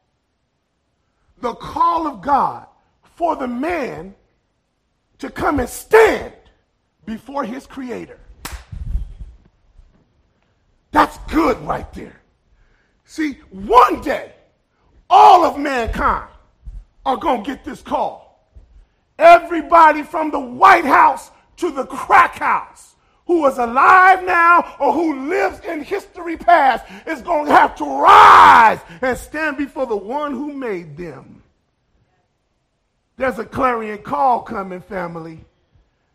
The 1.41 1.55
call 1.55 2.07
of 2.07 2.21
God 2.21 2.67
for 3.21 3.37
the 3.37 3.47
man 3.47 4.15
to 5.19 5.29
come 5.29 5.61
and 5.61 5.69
stand 5.69 6.33
before 7.05 7.45
his 7.45 7.67
creator. 7.67 8.19
That's 10.91 11.19
good 11.31 11.59
right 11.59 11.93
there. 11.93 12.19
See, 13.05 13.33
one 13.51 14.01
day, 14.01 14.33
all 15.11 15.45
of 15.45 15.59
mankind 15.59 16.31
are 17.05 17.19
going 17.19 17.45
to 17.45 17.51
get 17.51 17.63
this 17.63 17.83
call. 17.83 18.49
Everybody 19.19 20.03
from 20.03 20.31
the 20.31 20.41
White 20.41 20.87
House 20.87 21.31
to 21.59 21.71
the 21.71 21.85
crack 21.85 22.37
house 22.37 22.95
who 23.27 23.47
is 23.47 23.59
alive 23.59 24.25
now 24.25 24.77
or 24.81 24.95
who 24.95 25.29
lives 25.29 25.61
in 25.67 25.83
history 25.83 26.39
past 26.39 26.87
is 27.07 27.21
going 27.21 27.45
to 27.45 27.53
have 27.53 27.77
to 27.77 27.85
rise 27.85 28.81
and 29.03 29.19
stand 29.19 29.59
before 29.59 29.85
the 29.85 29.95
one 29.95 30.33
who 30.33 30.55
made 30.55 30.97
them. 30.97 31.40
There's 33.21 33.39
a 33.39 33.45
clarion 33.45 33.99
call 33.99 34.41
coming, 34.41 34.81
family. 34.81 35.45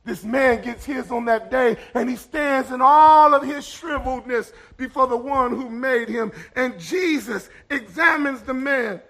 This 0.05 0.23
man 0.23 0.63
gets 0.63 0.83
his 0.83 1.11
on 1.11 1.25
that 1.25 1.51
day, 1.51 1.77
and 1.93 2.09
he 2.09 2.15
stands 2.15 2.71
in 2.71 2.81
all 2.81 3.35
of 3.35 3.43
his 3.43 3.63
shriveledness 3.63 4.53
before 4.75 5.05
the 5.05 5.15
one 5.15 5.51
who 5.51 5.69
made 5.69 6.09
him. 6.09 6.31
And 6.55 6.79
Jesus 6.79 7.51
examines 7.69 8.41
the 8.41 8.55
man. 8.55 9.03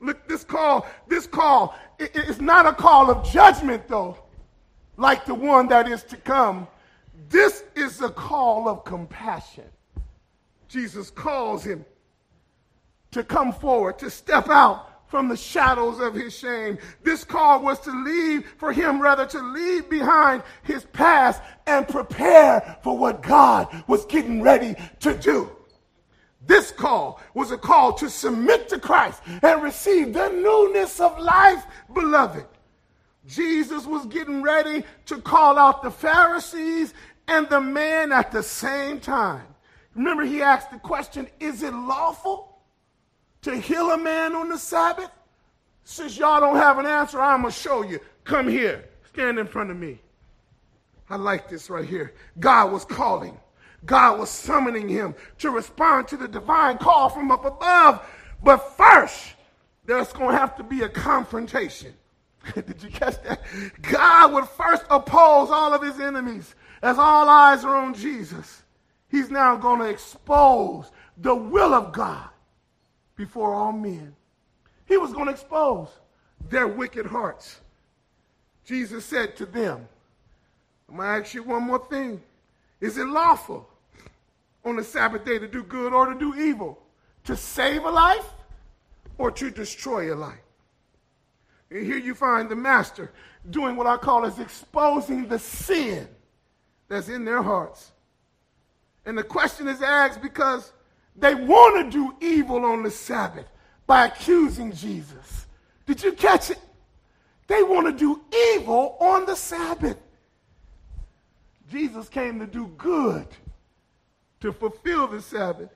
Look, 0.00 0.28
this 0.28 0.44
call, 0.44 0.86
this 1.08 1.26
call, 1.26 1.74
it, 1.98 2.10
it's 2.12 2.42
not 2.42 2.66
a 2.66 2.74
call 2.74 3.10
of 3.10 3.24
judgment, 3.24 3.88
though, 3.88 4.18
like 4.98 5.24
the 5.24 5.34
one 5.34 5.66
that 5.68 5.88
is 5.88 6.04
to 6.04 6.18
come. 6.18 6.68
This 7.30 7.64
is 7.74 8.02
a 8.02 8.10
call 8.10 8.68
of 8.68 8.84
compassion. 8.84 9.64
Jesus 10.68 11.10
calls 11.10 11.64
him 11.64 11.86
to 13.12 13.24
come 13.24 13.50
forward, 13.50 13.98
to 14.00 14.10
step 14.10 14.50
out 14.50 14.89
from 15.10 15.28
the 15.28 15.36
shadows 15.36 15.98
of 15.98 16.14
his 16.14 16.34
shame. 16.34 16.78
This 17.02 17.24
call 17.24 17.60
was 17.60 17.80
to 17.80 17.90
leave, 17.90 18.46
for 18.56 18.72
him 18.72 19.02
rather 19.02 19.26
to 19.26 19.42
leave 19.42 19.90
behind 19.90 20.42
his 20.62 20.84
past 20.84 21.42
and 21.66 21.86
prepare 21.86 22.78
for 22.82 22.96
what 22.96 23.20
God 23.20 23.84
was 23.88 24.06
getting 24.06 24.40
ready 24.40 24.76
to 25.00 25.14
do. 25.14 25.50
This 26.46 26.70
call 26.70 27.20
was 27.34 27.50
a 27.50 27.58
call 27.58 27.92
to 27.94 28.08
submit 28.08 28.68
to 28.70 28.78
Christ 28.78 29.20
and 29.42 29.62
receive 29.62 30.14
the 30.14 30.28
newness 30.28 31.00
of 31.00 31.18
life, 31.18 31.64
beloved. 31.92 32.46
Jesus 33.26 33.86
was 33.86 34.06
getting 34.06 34.42
ready 34.42 34.84
to 35.06 35.18
call 35.18 35.58
out 35.58 35.82
the 35.82 35.90
Pharisees 35.90 36.94
and 37.28 37.48
the 37.48 37.60
man 37.60 38.12
at 38.12 38.32
the 38.32 38.42
same 38.42 39.00
time. 39.00 39.46
Remember, 39.94 40.24
he 40.24 40.40
asked 40.40 40.70
the 40.70 40.78
question 40.78 41.28
Is 41.40 41.62
it 41.62 41.74
lawful 41.74 42.49
to 43.42 43.56
heal 43.56 43.90
a 43.90 43.98
man 43.98 44.34
on 44.34 44.48
the 44.48 44.58
Sabbath 44.58 45.10
Since 45.84 46.18
y'all 46.18 46.40
don't 46.40 46.56
have 46.56 46.78
an 46.78 46.86
answer, 46.86 47.20
I'm 47.20 47.42
going 47.42 47.52
to 47.52 47.58
show 47.58 47.82
you. 47.82 48.00
Come 48.24 48.48
here. 48.48 48.84
Stand 49.12 49.38
in 49.38 49.46
front 49.46 49.70
of 49.70 49.76
me. 49.76 49.98
I 51.08 51.16
like 51.16 51.48
this 51.48 51.68
right 51.68 51.84
here. 51.84 52.14
God 52.38 52.70
was 52.70 52.84
calling. 52.84 53.36
God 53.84 54.18
was 54.18 54.30
summoning 54.30 54.88
him 54.88 55.14
to 55.38 55.50
respond 55.50 56.06
to 56.08 56.16
the 56.16 56.28
divine 56.28 56.78
call 56.78 57.08
from 57.08 57.30
up 57.30 57.44
above. 57.44 58.06
But 58.42 58.58
first, 58.76 59.34
there's 59.86 60.12
going 60.12 60.30
to 60.30 60.38
have 60.38 60.56
to 60.56 60.62
be 60.62 60.82
a 60.82 60.88
confrontation. 60.88 61.94
Did 62.54 62.82
you 62.82 62.90
catch 62.90 63.20
that? 63.22 63.40
God 63.82 64.32
would 64.32 64.48
first 64.48 64.84
oppose 64.90 65.50
all 65.50 65.74
of 65.74 65.82
his 65.82 65.98
enemies 65.98 66.54
as 66.82 66.98
all 66.98 67.28
eyes 67.28 67.64
are 67.64 67.74
on 67.74 67.94
Jesus. 67.94 68.62
He's 69.08 69.30
now 69.30 69.56
going 69.56 69.80
to 69.80 69.88
expose 69.88 70.90
the 71.16 71.34
will 71.34 71.74
of 71.74 71.92
God 71.92 72.28
before 73.20 73.52
all 73.54 73.70
men. 73.70 74.14
He 74.86 74.96
was 74.96 75.12
going 75.12 75.26
to 75.26 75.32
expose 75.32 75.88
their 76.48 76.66
wicked 76.66 77.04
hearts. 77.04 77.60
Jesus 78.64 79.04
said 79.04 79.36
to 79.36 79.44
them, 79.44 79.86
I'm 80.88 80.96
going 80.96 81.06
to 81.06 81.26
ask 81.26 81.34
you 81.34 81.42
one 81.42 81.64
more 81.64 81.84
thing. 81.90 82.22
Is 82.80 82.96
it 82.96 83.06
lawful 83.06 83.68
on 84.64 84.76
the 84.76 84.84
Sabbath 84.84 85.26
day 85.26 85.38
to 85.38 85.46
do 85.46 85.62
good 85.62 85.92
or 85.92 86.06
to 86.06 86.18
do 86.18 86.34
evil? 86.34 86.78
To 87.24 87.36
save 87.36 87.84
a 87.84 87.90
life 87.90 88.26
or 89.18 89.30
to 89.32 89.50
destroy 89.50 90.14
a 90.14 90.16
life? 90.16 90.38
And 91.70 91.84
here 91.84 91.98
you 91.98 92.14
find 92.14 92.48
the 92.48 92.56
master 92.56 93.12
doing 93.50 93.76
what 93.76 93.86
I 93.86 93.98
call 93.98 94.24
as 94.24 94.38
exposing 94.38 95.28
the 95.28 95.38
sin 95.38 96.08
that's 96.88 97.10
in 97.10 97.26
their 97.26 97.42
hearts. 97.42 97.92
And 99.04 99.16
the 99.16 99.24
question 99.24 99.68
is 99.68 99.82
asked 99.82 100.22
because 100.22 100.72
they 101.16 101.34
want 101.34 101.84
to 101.84 101.90
do 101.90 102.14
evil 102.20 102.64
on 102.64 102.82
the 102.82 102.90
Sabbath 102.90 103.46
by 103.86 104.06
accusing 104.06 104.72
Jesus. 104.72 105.46
Did 105.86 106.02
you 106.02 106.12
catch 106.12 106.50
it? 106.50 106.58
They 107.46 107.62
want 107.62 107.86
to 107.86 107.92
do 107.92 108.20
evil 108.54 108.96
on 109.00 109.26
the 109.26 109.34
Sabbath. 109.34 109.98
Jesus 111.68 112.08
came 112.08 112.38
to 112.38 112.46
do 112.46 112.68
good, 112.78 113.26
to 114.40 114.52
fulfill 114.52 115.08
the 115.08 115.20
Sabbath, 115.20 115.70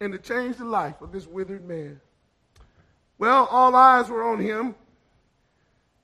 and 0.00 0.12
to 0.12 0.18
change 0.18 0.56
the 0.56 0.64
life 0.64 1.00
of 1.00 1.12
this 1.12 1.26
withered 1.26 1.66
man. 1.66 2.00
Well, 3.18 3.46
all 3.50 3.74
eyes 3.74 4.08
were 4.08 4.22
on 4.22 4.38
him, 4.38 4.74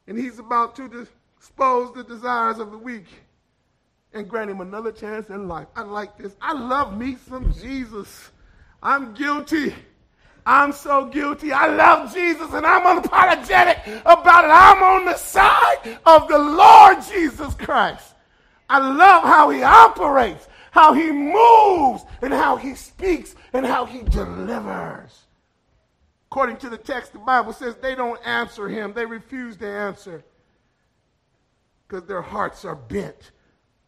and 0.06 0.18
he's 0.18 0.38
about 0.38 0.74
to 0.76 0.88
dispose 0.88 1.94
the 1.94 2.04
desires 2.04 2.58
of 2.58 2.70
the 2.70 2.78
weak 2.78 3.06
and 4.14 4.28
grant 4.28 4.50
him 4.50 4.60
another 4.60 4.92
chance 4.92 5.28
in 5.28 5.48
life. 5.48 5.66
I 5.76 5.82
like 5.82 6.16
this. 6.16 6.34
I 6.40 6.52
love 6.52 6.96
me 6.96 7.16
some 7.28 7.52
Jesus. 7.52 8.30
I'm 8.82 9.14
guilty. 9.14 9.74
I'm 10.46 10.72
so 10.72 11.06
guilty. 11.06 11.52
I 11.52 11.66
love 11.66 12.12
Jesus 12.12 12.52
and 12.52 12.66
I'm 12.66 12.82
unapologetic 12.82 14.00
about 14.02 14.44
it. 14.44 14.50
I'm 14.50 14.82
on 14.82 15.04
the 15.06 15.16
side 15.16 15.98
of 16.04 16.28
the 16.28 16.38
Lord 16.38 16.98
Jesus 17.10 17.54
Christ. 17.54 18.14
I 18.68 18.78
love 18.78 19.22
how 19.22 19.50
he 19.50 19.62
operates, 19.62 20.46
how 20.70 20.92
he 20.92 21.10
moves, 21.10 22.04
and 22.22 22.32
how 22.32 22.56
he 22.56 22.74
speaks, 22.74 23.34
and 23.52 23.64
how 23.64 23.84
he 23.84 24.02
delivers. 24.02 25.24
According 26.30 26.56
to 26.58 26.68
the 26.68 26.78
text, 26.78 27.12
the 27.12 27.18
Bible 27.18 27.52
says 27.52 27.76
they 27.76 27.94
don't 27.94 28.20
answer 28.26 28.68
him, 28.68 28.92
they 28.92 29.06
refuse 29.06 29.56
to 29.58 29.66
answer 29.66 30.24
because 31.86 32.06
their 32.06 32.22
hearts 32.22 32.64
are 32.64 32.74
bent 32.74 33.30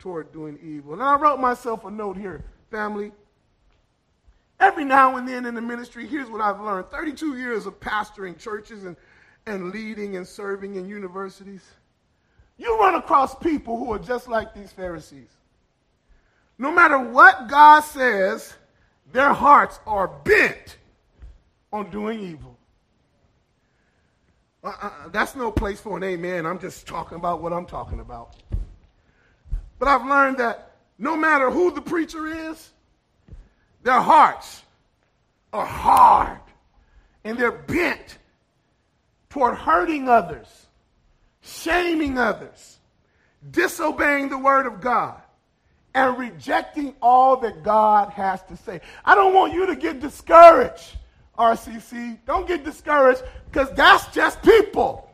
toward 0.07 0.33
doing 0.33 0.57
evil. 0.63 0.93
And 0.93 1.03
I 1.03 1.17
wrote 1.17 1.41
myself 1.41 1.85
a 1.85 1.91
note 1.91 2.17
here, 2.17 2.45
family. 2.71 3.11
Every 4.61 4.85
now 4.85 5.17
and 5.17 5.29
then 5.29 5.45
in 5.47 5.57
the 5.57 5.61
ministry, 5.61 6.07
here's 6.07 6.31
what 6.31 6.41
I've 6.41 6.61
learned 6.61 6.91
32 6.93 7.37
years 7.37 7.67
of 7.67 7.81
pastoring 7.81 8.39
churches 8.39 8.85
and, 8.85 8.97
and 9.47 9.73
leading 9.73 10.17
and 10.17 10.25
serving 10.25 10.77
in 10.77 10.89
universities. 10.89 11.65
You 12.57 12.79
run 12.79 12.95
across 12.95 13.35
people 13.35 13.77
who 13.77 13.93
are 13.93 13.99
just 13.99 14.29
like 14.29 14.55
these 14.55 14.71
Pharisees. 14.71 15.29
No 16.57 16.71
matter 16.71 17.01
what 17.01 17.49
God 17.49 17.81
says, 17.81 18.55
their 19.11 19.33
hearts 19.33 19.81
are 19.89 20.07
bent 20.07 20.79
on 21.73 21.91
doing 21.91 22.21
evil. 22.21 22.57
Uh, 24.63 24.73
uh, 24.83 24.91
that's 25.09 25.35
no 25.35 25.51
place 25.51 25.81
for 25.81 25.97
an 25.97 26.05
amen. 26.05 26.47
I'm 26.47 26.61
just 26.61 26.87
talking 26.87 27.17
about 27.19 27.43
what 27.43 27.53
I'm 27.53 27.67
talking 27.67 27.99
about. 27.99 28.37
But 29.79 29.89
I've 29.89 30.07
learned 30.07 30.39
that 30.39 30.73
no 30.99 31.17
matter 31.17 31.51
who 31.51 31.71
the 31.73 31.83
preacher 31.83 32.27
is, 32.27 32.71
their 33.83 34.01
hearts 34.01 34.63
are 35.53 35.67
hard 35.67 36.41
and 37.25 37.39
they're 37.39 37.53
bent 37.53 38.19
toward 39.31 39.57
hurting 39.57 40.09
others, 40.09 40.67
shaming 41.43 42.19
others, 42.19 42.79
disobeying 43.51 44.29
the 44.29 44.39
word 44.39 44.67
of 44.67 44.81
God, 44.81 45.21
and 45.95 46.19
rejecting 46.19 46.95
all 47.01 47.37
that 47.39 47.63
God 47.63 48.11
has 48.11 48.43
to 48.45 48.57
say. 48.57 48.81
I 49.05 49.15
don't 49.15 49.35
want 49.35 49.53
you 49.53 49.67
to 49.67 49.77
get 49.77 50.01
discouraged, 50.01 50.97
RCC. 51.39 52.19
Don't 52.27 52.47
get 52.47 52.65
discouraged 52.65 53.23
because 53.51 53.71
that's 53.73 54.07
just 54.09 54.43
people. 54.43 55.11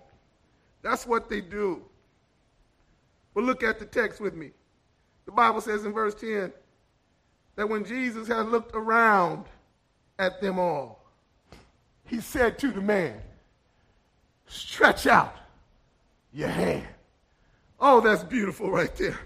That's 0.82 1.06
what 1.06 1.28
they 1.28 1.40
do. 1.40 1.82
But 3.34 3.44
look 3.44 3.62
at 3.62 3.78
the 3.78 3.86
text 3.86 4.20
with 4.20 4.34
me. 4.34 4.50
The 5.24 5.32
Bible 5.32 5.60
says 5.60 5.84
in 5.84 5.92
verse 5.92 6.14
10 6.14 6.52
that 7.56 7.68
when 7.68 7.84
Jesus 7.84 8.28
had 8.28 8.48
looked 8.48 8.74
around 8.74 9.44
at 10.18 10.40
them 10.40 10.58
all, 10.58 11.04
he 12.04 12.20
said 12.20 12.58
to 12.58 12.70
the 12.70 12.80
man, 12.80 13.20
Stretch 14.46 15.06
out 15.06 15.34
your 16.32 16.48
hand. 16.48 16.86
Oh, 17.80 18.00
that's 18.00 18.22
beautiful 18.22 18.70
right 18.70 18.94
there. 18.96 19.18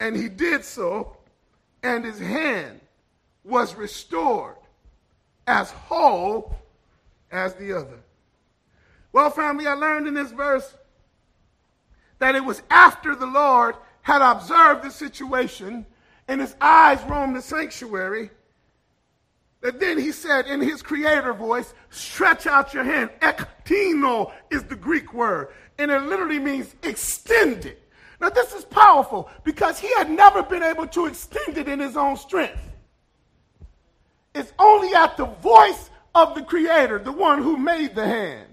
And 0.00 0.16
he 0.16 0.28
did 0.28 0.64
so, 0.64 1.16
and 1.82 2.04
his 2.04 2.18
hand 2.18 2.80
was 3.44 3.74
restored 3.74 4.56
as 5.46 5.70
whole 5.70 6.56
as 7.30 7.54
the 7.54 7.72
other. 7.72 7.98
Well, 9.12 9.30
family, 9.30 9.66
I 9.66 9.74
learned 9.74 10.06
in 10.06 10.14
this 10.14 10.30
verse 10.30 10.74
that 12.18 12.34
it 12.34 12.44
was 12.44 12.62
after 12.70 13.14
the 13.14 13.26
Lord 13.26 13.76
had 14.02 14.22
observed 14.22 14.84
the 14.84 14.90
situation 14.90 15.86
and 16.26 16.40
his 16.40 16.54
eyes 16.60 17.02
roamed 17.04 17.36
the 17.36 17.42
sanctuary, 17.42 18.30
that 19.60 19.80
then 19.80 19.98
he 19.98 20.12
said 20.12 20.46
in 20.46 20.60
his 20.60 20.82
creator 20.82 21.32
voice, 21.32 21.74
stretch 21.90 22.46
out 22.46 22.74
your 22.74 22.84
hand. 22.84 23.10
Ektino 23.20 24.32
is 24.50 24.62
the 24.64 24.76
Greek 24.76 25.12
word, 25.12 25.48
and 25.78 25.90
it 25.90 26.02
literally 26.02 26.38
means 26.38 26.74
extend 26.82 27.66
it. 27.66 27.82
Now, 28.20 28.30
this 28.30 28.52
is 28.52 28.64
powerful 28.64 29.30
because 29.44 29.78
he 29.78 29.92
had 29.94 30.10
never 30.10 30.42
been 30.42 30.62
able 30.62 30.86
to 30.88 31.06
extend 31.06 31.56
it 31.56 31.68
in 31.68 31.78
his 31.78 31.96
own 31.96 32.16
strength. 32.16 32.58
It's 34.34 34.52
only 34.58 34.94
at 34.94 35.16
the 35.16 35.26
voice 35.26 35.90
of 36.14 36.34
the 36.34 36.42
creator, 36.42 36.98
the 36.98 37.12
one 37.12 37.42
who 37.42 37.56
made 37.56 37.94
the 37.94 38.06
hand, 38.06 38.47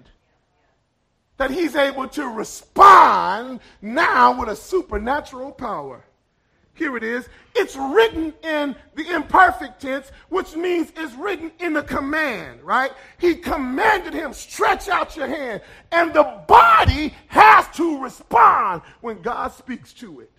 that 1.38 1.52
he's 1.52 1.76
able 1.76 2.08
to 2.10 2.28
respond 2.28 3.60
now 3.82 4.40
with 4.40 4.50
a 4.50 4.56
supernatural 4.56 5.52
power. 5.52 6.04
Here 6.76 6.98
it 6.98 7.04
is. 7.04 7.28
It's 7.56 7.76
written 7.78 8.34
in 8.44 8.76
the 8.96 9.10
imperfect 9.12 9.82
tense, 9.82 10.12
which 10.28 10.56
means 10.58 10.92
it's 10.98 11.14
written 11.16 11.52
in 11.60 11.78
a 11.78 11.84
command, 11.84 12.62
right? 12.64 12.92
He 13.18 13.36
commanded 13.36 14.14
him, 14.14 14.34
stretch 14.34 14.90
out 14.90 15.16
your 15.16 15.28
hand. 15.28 15.62
And 15.94 16.14
the 16.14 16.44
body 16.48 17.14
has 17.28 17.68
to 17.78 18.02
respond 18.02 18.82
when 19.00 19.22
God 19.22 19.54
speaks 19.54 19.94
to 19.94 20.20
it. 20.20 20.32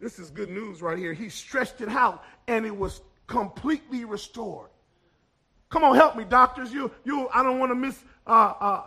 This 0.00 0.18
is 0.18 0.30
good 0.30 0.48
news 0.48 0.80
right 0.80 0.96
here. 0.96 1.12
He 1.12 1.28
stretched 1.28 1.82
it 1.82 1.90
out 1.90 2.24
and 2.46 2.64
it 2.64 2.76
was 2.76 3.02
completely 3.26 4.06
restored. 4.06 4.70
Come 5.68 5.84
on, 5.84 5.94
help 5.94 6.16
me, 6.16 6.24
doctors. 6.24 6.72
You, 6.72 6.90
you, 7.04 7.28
I 7.34 7.42
don't 7.42 7.58
want 7.58 7.70
to 7.70 7.74
miss, 7.74 8.02
uh, 8.26 8.54
uh, 8.58 8.82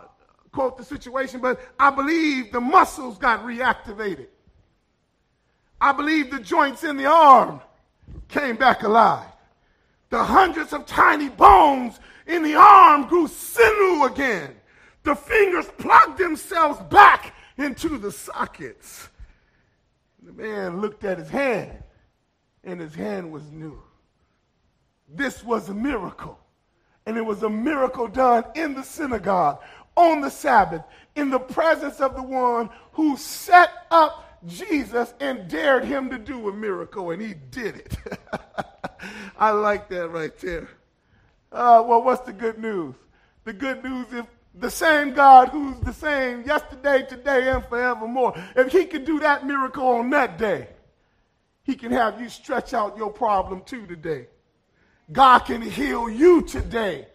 quote 0.52 0.76
the 0.76 0.84
situation, 0.84 1.40
but 1.40 1.60
I 1.78 1.90
believe 1.90 2.52
the 2.52 2.60
muscles 2.60 3.18
got 3.18 3.44
reactivated. 3.44 4.28
I 5.80 5.92
believe 5.92 6.30
the 6.30 6.38
joints 6.38 6.84
in 6.84 6.96
the 6.96 7.06
arm 7.06 7.60
came 8.28 8.56
back 8.56 8.82
alive. 8.82 9.26
The 10.10 10.22
hundreds 10.22 10.72
of 10.72 10.86
tiny 10.86 11.30
bones 11.30 11.98
in 12.26 12.42
the 12.42 12.54
arm 12.54 13.08
grew 13.08 13.26
sinew 13.26 14.04
again. 14.04 14.54
The 15.02 15.16
fingers 15.16 15.66
plugged 15.78 16.18
themselves 16.18 16.78
back 16.90 17.34
into 17.56 17.98
the 17.98 18.12
sockets. 18.12 19.08
The 20.22 20.32
man 20.32 20.80
looked 20.80 21.02
at 21.02 21.18
his 21.18 21.30
hand, 21.30 21.82
and 22.62 22.78
his 22.78 22.94
hand 22.94 23.32
was 23.32 23.50
new. 23.50 23.82
This 25.08 25.42
was 25.42 25.68
a 25.68 25.74
miracle. 25.74 26.38
And 27.04 27.16
it 27.16 27.24
was 27.24 27.42
a 27.42 27.50
miracle 27.50 28.06
done 28.06 28.44
in 28.54 28.74
the 28.74 28.84
synagogue 28.84 29.60
on 29.96 30.20
the 30.20 30.30
Sabbath 30.30 30.82
in 31.14 31.30
the 31.30 31.38
presence 31.38 32.00
of 32.00 32.14
the 32.14 32.22
one 32.22 32.70
who 32.92 33.16
set 33.16 33.70
up 33.90 34.40
Jesus 34.46 35.14
and 35.20 35.48
dared 35.48 35.84
him 35.84 36.10
to 36.10 36.18
do 36.18 36.48
a 36.48 36.52
miracle, 36.52 37.10
and 37.10 37.22
he 37.22 37.34
did 37.34 37.76
it. 37.76 37.96
I 39.38 39.50
like 39.50 39.88
that 39.88 40.08
right 40.08 40.36
there. 40.38 40.68
Uh, 41.50 41.84
well, 41.86 42.02
what's 42.02 42.24
the 42.26 42.32
good 42.32 42.58
news? 42.58 42.94
The 43.44 43.52
good 43.52 43.84
news 43.84 44.06
is 44.12 44.24
The 44.54 44.70
same 44.70 45.14
God 45.14 45.48
who's 45.48 45.78
the 45.80 45.92
same 45.94 46.42
yesterday, 46.42 47.06
today, 47.08 47.48
and 47.50 47.64
forevermore. 47.64 48.34
If 48.54 48.72
he 48.72 48.84
could 48.84 49.04
do 49.04 49.20
that 49.20 49.46
miracle 49.46 49.86
on 49.86 50.10
that 50.10 50.38
day, 50.38 50.68
he 51.62 51.74
can 51.74 51.92
have 51.92 52.20
you 52.20 52.28
stretch 52.28 52.74
out 52.74 52.96
your 52.96 53.10
problem 53.10 53.62
too 53.64 53.86
today. 53.86 54.26
God 55.10 55.40
can 55.40 55.62
heal 55.62 56.10
you 56.10 56.42
today. 56.42 57.06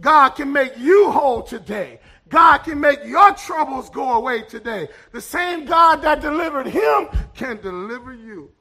God 0.00 0.30
can 0.30 0.52
make 0.52 0.78
you 0.78 1.10
whole 1.10 1.42
today. 1.42 2.00
God 2.28 2.58
can 2.58 2.78
make 2.78 3.04
your 3.04 3.32
troubles 3.34 3.90
go 3.90 4.12
away 4.12 4.42
today. 4.42 4.88
The 5.12 5.20
same 5.20 5.64
God 5.64 6.02
that 6.02 6.20
delivered 6.20 6.66
him 6.66 7.08
can 7.34 7.60
deliver 7.60 8.12
you. 8.12 8.52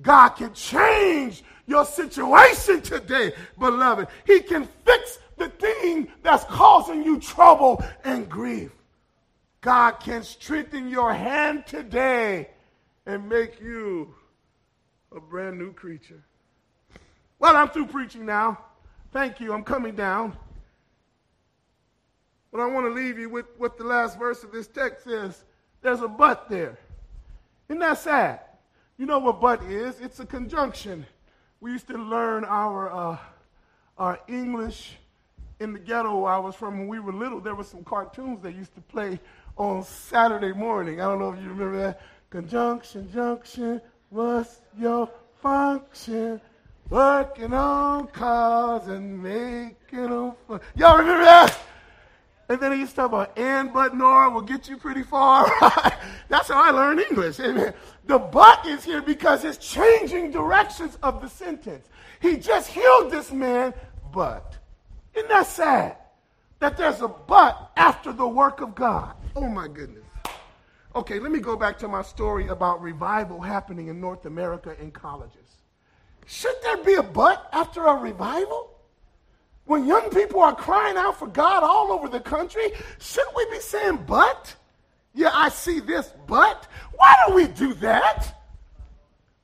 God 0.00 0.30
can 0.30 0.52
change 0.52 1.42
your 1.66 1.84
situation 1.84 2.80
today, 2.82 3.32
beloved. 3.58 4.08
He 4.26 4.40
can 4.40 4.68
fix 4.84 5.18
the 5.36 5.48
thing 5.48 6.08
that's 6.22 6.44
causing 6.44 7.02
you 7.02 7.18
trouble 7.18 7.82
and 8.04 8.28
grief. 8.28 8.70
God 9.60 9.92
can 9.92 10.22
strengthen 10.22 10.88
your 10.88 11.12
hand 11.12 11.66
today 11.66 12.50
and 13.06 13.28
make 13.28 13.60
you 13.60 14.14
a 15.14 15.20
brand 15.20 15.58
new 15.58 15.72
creature. 15.72 16.22
Well, 17.38 17.56
I'm 17.56 17.68
through 17.68 17.86
preaching 17.86 18.26
now. 18.26 18.58
Thank 19.12 19.40
you. 19.40 19.52
I'm 19.52 19.64
coming 19.64 19.94
down. 19.96 20.36
But 22.50 22.60
I 22.60 22.66
want 22.66 22.86
to 22.86 22.90
leave 22.90 23.18
you 23.18 23.28
with 23.28 23.46
what 23.58 23.76
the 23.76 23.84
last 23.84 24.18
verse 24.18 24.42
of 24.42 24.52
this 24.52 24.66
text 24.66 25.04
says. 25.04 25.44
There's 25.82 26.00
a 26.00 26.08
but 26.08 26.48
there. 26.48 26.78
Isn't 27.68 27.80
that 27.80 27.98
sad? 27.98 28.40
You 28.96 29.06
know 29.06 29.18
what 29.18 29.40
but 29.40 29.62
is? 29.64 30.00
It's 30.00 30.18
a 30.20 30.26
conjunction. 30.26 31.06
We 31.60 31.72
used 31.72 31.88
to 31.88 31.98
learn 31.98 32.44
our, 32.44 32.90
uh, 32.90 33.18
our 33.96 34.18
English 34.28 34.96
in 35.60 35.72
the 35.72 35.78
ghetto 35.78 36.24
I 36.24 36.38
was 36.38 36.54
from 36.54 36.78
when 36.78 36.88
we 36.88 37.00
were 37.00 37.12
little. 37.12 37.40
There 37.40 37.54
were 37.54 37.64
some 37.64 37.84
cartoons 37.84 38.40
that 38.42 38.54
used 38.54 38.74
to 38.74 38.80
play 38.80 39.20
on 39.56 39.82
Saturday 39.82 40.52
morning. 40.52 41.00
I 41.00 41.04
don't 41.04 41.18
know 41.18 41.32
if 41.32 41.40
you 41.42 41.48
remember 41.48 41.78
that. 41.78 42.00
Conjunction, 42.30 43.10
junction, 43.12 43.80
what's 44.10 44.60
your 44.78 45.10
function? 45.42 46.40
Working 46.90 47.52
on 47.52 48.06
cars 48.08 48.86
and 48.88 49.22
making 49.22 50.10
them 50.10 50.32
fun. 50.46 50.60
Y'all 50.74 50.96
remember 50.96 51.24
that? 51.24 51.58
And 52.48 52.58
then 52.60 52.72
he 52.72 52.78
used 52.78 52.92
to 52.92 52.96
talk 52.96 53.08
about 53.08 53.38
and 53.38 53.72
but 53.72 53.94
nor 53.94 54.30
will 54.30 54.40
get 54.40 54.68
you 54.68 54.78
pretty 54.78 55.02
far. 55.02 55.46
That's 56.28 56.48
how 56.48 56.62
I 56.62 56.70
learned 56.70 57.00
English. 57.00 57.38
Amen. 57.40 57.74
The 58.06 58.18
but 58.18 58.66
is 58.66 58.84
here 58.84 59.02
because 59.02 59.44
it's 59.44 59.58
changing 59.58 60.30
directions 60.30 60.96
of 61.02 61.20
the 61.20 61.28
sentence. 61.28 61.86
He 62.20 62.36
just 62.36 62.68
healed 62.68 63.10
this 63.10 63.30
man, 63.30 63.74
but. 64.12 64.56
Isn't 65.14 65.28
that 65.28 65.46
sad? 65.46 65.96
That 66.60 66.76
there's 66.76 67.02
a 67.02 67.08
but 67.08 67.70
after 67.76 68.12
the 68.12 68.26
work 68.26 68.60
of 68.60 68.74
God. 68.74 69.14
Oh 69.36 69.48
my 69.48 69.68
goodness. 69.68 70.04
Okay, 70.94 71.18
let 71.18 71.30
me 71.30 71.38
go 71.38 71.54
back 71.54 71.78
to 71.78 71.88
my 71.88 72.02
story 72.02 72.48
about 72.48 72.80
revival 72.80 73.40
happening 73.40 73.88
in 73.88 74.00
North 74.00 74.24
America 74.24 74.74
in 74.80 74.90
colleges. 74.90 75.58
Should 76.26 76.56
there 76.62 76.78
be 76.78 76.94
a 76.94 77.02
but 77.02 77.48
after 77.52 77.86
a 77.86 77.94
revival? 77.94 78.77
When 79.68 79.86
young 79.86 80.08
people 80.08 80.40
are 80.40 80.56
crying 80.56 80.96
out 80.96 81.18
for 81.18 81.26
God 81.26 81.62
all 81.62 81.92
over 81.92 82.08
the 82.08 82.20
country, 82.20 82.72
shouldn't 82.98 83.36
we 83.36 83.44
be 83.50 83.60
saying, 83.60 84.02
but? 84.06 84.56
Yeah, 85.12 85.30
I 85.34 85.50
see 85.50 85.78
this, 85.78 86.10
but? 86.26 86.66
Why 86.94 87.14
do 87.26 87.34
we 87.34 87.48
do 87.48 87.74
that? 87.74 88.34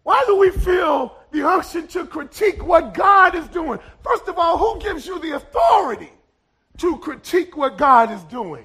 Why 0.03 0.25
do 0.27 0.37
we 0.39 0.51
feel 0.51 1.15
the 1.31 1.47
unction 1.47 1.87
to 1.89 2.07
critique 2.07 2.67
what 2.67 2.95
God 2.95 3.35
is 3.35 3.47
doing? 3.49 3.79
First 4.03 4.27
of 4.27 4.39
all, 4.39 4.57
who 4.57 4.81
gives 4.81 5.07
you 5.07 5.19
the 5.19 5.33
authority 5.33 6.13
to 6.79 6.97
critique 6.97 7.55
what 7.55 7.77
God 7.77 8.11
is 8.11 8.25
doing? 8.25 8.65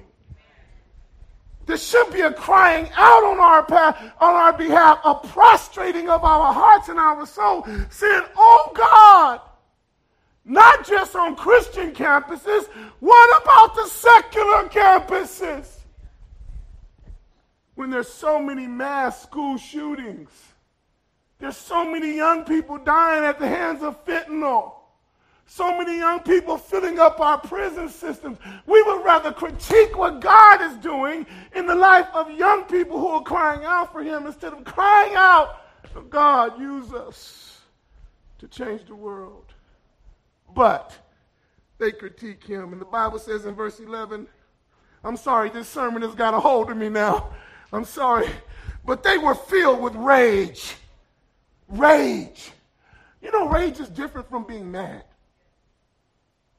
There 1.66 1.76
should 1.76 2.10
be 2.10 2.22
a 2.22 2.32
crying 2.32 2.88
out 2.96 3.22
on 3.22 3.38
our, 3.38 3.64
path, 3.64 4.00
on 4.18 4.32
our 4.32 4.54
behalf, 4.54 5.00
a 5.04 5.14
prostrating 5.14 6.08
of 6.08 6.24
our 6.24 6.54
hearts 6.54 6.88
and 6.88 6.98
our 6.98 7.26
soul, 7.26 7.66
saying, 7.90 8.22
Oh 8.34 8.72
God, 8.74 9.42
not 10.44 10.86
just 10.86 11.14
on 11.14 11.36
Christian 11.36 11.92
campuses. 11.92 12.66
What 13.00 13.42
about 13.42 13.74
the 13.74 13.86
secular 13.86 14.68
campuses? 14.68 15.66
When 17.74 17.90
there's 17.90 18.12
so 18.12 18.40
many 18.40 18.66
mass 18.66 19.22
school 19.22 19.56
shootings, 19.56 20.30
there's 21.38 21.56
so 21.56 21.90
many 21.90 22.14
young 22.14 22.44
people 22.44 22.78
dying 22.78 23.24
at 23.24 23.38
the 23.38 23.48
hands 23.48 23.82
of 23.82 24.04
fentanyl. 24.04 24.74
So 25.46 25.76
many 25.76 25.98
young 25.98 26.20
people 26.20 26.56
filling 26.56 27.00
up 27.00 27.18
our 27.20 27.38
prison 27.38 27.88
systems. 27.88 28.38
We 28.66 28.82
would 28.82 29.04
rather 29.04 29.32
critique 29.32 29.98
what 29.98 30.20
God 30.20 30.62
is 30.62 30.76
doing 30.76 31.26
in 31.56 31.66
the 31.66 31.74
life 31.74 32.06
of 32.14 32.30
young 32.30 32.64
people 32.64 33.00
who 33.00 33.08
are 33.08 33.22
crying 33.22 33.64
out 33.64 33.92
for 33.92 34.02
Him 34.02 34.26
instead 34.26 34.52
of 34.52 34.64
crying 34.64 35.14
out, 35.16 35.56
God, 36.08 36.60
use 36.60 36.92
us 36.92 37.62
to 38.38 38.46
change 38.46 38.86
the 38.86 38.94
world 38.94 39.52
but 40.54 40.92
they 41.78 41.92
critique 41.92 42.44
him. 42.44 42.72
And 42.72 42.80
the 42.80 42.86
Bible 42.86 43.18
says 43.18 43.46
in 43.46 43.54
verse 43.54 43.80
11, 43.80 44.26
I'm 45.02 45.16
sorry, 45.16 45.50
this 45.50 45.68
sermon 45.68 46.02
has 46.02 46.14
got 46.14 46.34
a 46.34 46.40
hold 46.40 46.70
of 46.70 46.76
me 46.76 46.88
now. 46.88 47.30
I'm 47.72 47.84
sorry. 47.84 48.28
But 48.84 49.02
they 49.02 49.18
were 49.18 49.34
filled 49.34 49.80
with 49.80 49.94
rage. 49.94 50.74
Rage. 51.68 52.52
You 53.22 53.30
know, 53.32 53.48
rage 53.48 53.80
is 53.80 53.88
different 53.88 54.28
from 54.28 54.44
being 54.44 54.70
mad. 54.70 55.04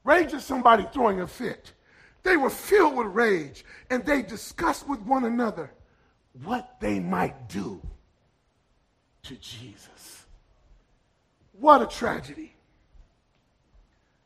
Rage 0.04 0.32
is 0.32 0.44
somebody 0.44 0.86
throwing 0.92 1.20
a 1.20 1.26
fit. 1.26 1.72
They 2.22 2.36
were 2.36 2.50
filled 2.50 2.96
with 2.96 3.08
rage 3.08 3.64
and 3.90 4.04
they 4.04 4.22
discussed 4.22 4.88
with 4.88 5.00
one 5.00 5.24
another 5.24 5.70
what 6.44 6.76
they 6.80 6.98
might 6.98 7.48
do 7.48 7.80
to 9.24 9.36
Jesus. 9.36 10.24
What 11.52 11.82
a 11.82 11.86
tragedy. 11.86 12.51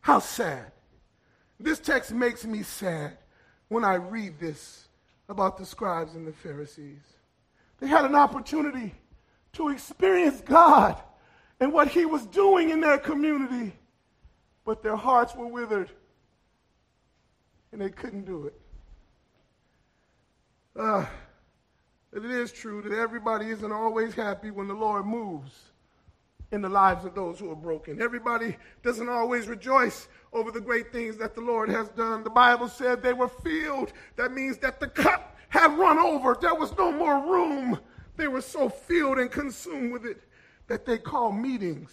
How 0.06 0.20
sad. 0.20 0.70
This 1.58 1.80
text 1.80 2.12
makes 2.12 2.44
me 2.44 2.62
sad 2.62 3.18
when 3.66 3.84
I 3.84 3.94
read 3.94 4.38
this 4.38 4.86
about 5.28 5.58
the 5.58 5.66
scribes 5.66 6.14
and 6.14 6.24
the 6.24 6.32
Pharisees. 6.32 7.02
They 7.80 7.88
had 7.88 8.04
an 8.04 8.14
opportunity 8.14 8.94
to 9.54 9.70
experience 9.70 10.40
God 10.42 10.96
and 11.58 11.72
what 11.72 11.88
He 11.88 12.04
was 12.06 12.24
doing 12.26 12.70
in 12.70 12.78
their 12.78 12.98
community, 12.98 13.76
but 14.64 14.80
their 14.80 14.94
hearts 14.94 15.34
were 15.34 15.48
withered 15.48 15.90
and 17.72 17.80
they 17.80 17.90
couldn't 17.90 18.26
do 18.26 18.46
it. 18.46 18.60
Uh, 20.78 21.04
it 22.12 22.24
is 22.24 22.52
true 22.52 22.80
that 22.82 22.92
everybody 22.92 23.46
isn't 23.46 23.72
always 23.72 24.14
happy 24.14 24.52
when 24.52 24.68
the 24.68 24.74
Lord 24.74 25.04
moves 25.04 25.72
in 26.52 26.62
the 26.62 26.68
lives 26.68 27.04
of 27.04 27.14
those 27.14 27.38
who 27.38 27.50
are 27.50 27.56
broken. 27.56 28.00
Everybody 28.00 28.56
doesn't 28.82 29.08
always 29.08 29.48
rejoice 29.48 30.08
over 30.32 30.50
the 30.50 30.60
great 30.60 30.92
things 30.92 31.16
that 31.16 31.34
the 31.34 31.40
Lord 31.40 31.68
has 31.68 31.88
done. 31.90 32.22
The 32.22 32.30
Bible 32.30 32.68
said 32.68 33.02
they 33.02 33.12
were 33.12 33.28
filled. 33.28 33.92
That 34.16 34.32
means 34.32 34.58
that 34.58 34.78
the 34.78 34.88
cup 34.88 35.36
had 35.48 35.76
run 35.76 35.98
over. 35.98 36.36
There 36.40 36.54
was 36.54 36.76
no 36.76 36.92
more 36.92 37.20
room. 37.20 37.80
They 38.16 38.28
were 38.28 38.40
so 38.40 38.68
filled 38.68 39.18
and 39.18 39.30
consumed 39.30 39.92
with 39.92 40.04
it 40.04 40.22
that 40.68 40.86
they 40.86 40.98
called 40.98 41.36
meetings 41.36 41.90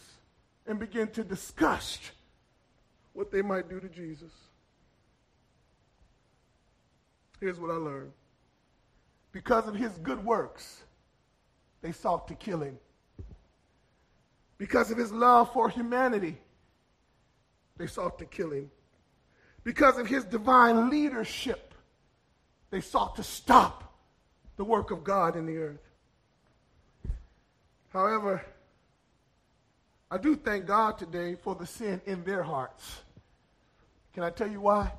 and 0.68 0.80
began 0.80 1.08
to 1.10 1.24
discuss 1.24 2.00
what 3.14 3.32
they 3.32 3.42
might 3.42 3.70
do 3.70 3.80
to 3.80 3.90
Jesus. 3.90 4.32
Here's 7.40 7.60
what 7.60 7.72
I 7.72 7.76
learned. 7.76 8.12
Because 9.32 9.68
of 9.68 9.76
his 9.76 9.92
good 9.98 10.24
works, 10.24 10.84
they 11.82 11.92
sought 11.92 12.28
to 12.28 12.36
kill 12.36 12.62
him 12.62 12.78
because 14.64 14.92
of 14.92 14.98
his 14.98 15.12
love 15.12 15.52
for 15.52 15.68
humanity, 15.68 16.38
they 17.76 17.86
sought 17.86 18.18
to 18.18 18.24
kill 18.24 18.52
him. 18.52 18.72
Because 19.66 19.98
of 19.98 20.08
his 20.08 20.24
divine 20.24 20.90
leadership, 20.90 21.74
they 22.70 22.80
sought 22.80 23.18
to 23.18 23.24
stop 23.24 23.94
the 24.56 24.64
work 24.64 24.90
of 24.90 25.04
God 25.04 25.36
in 25.36 25.46
the 25.46 25.58
earth. 25.58 25.84
However, 27.90 28.42
I 30.10 30.18
do 30.18 30.34
thank 30.34 30.66
God 30.66 30.98
today 30.98 31.36
for 31.36 31.56
the 31.56 31.68
sin 31.68 32.00
in 32.06 32.24
their 32.24 32.42
hearts. 32.42 33.02
Can 34.14 34.24
I 34.24 34.30
tell 34.30 34.50
you 34.50 34.62
why? 34.62 34.94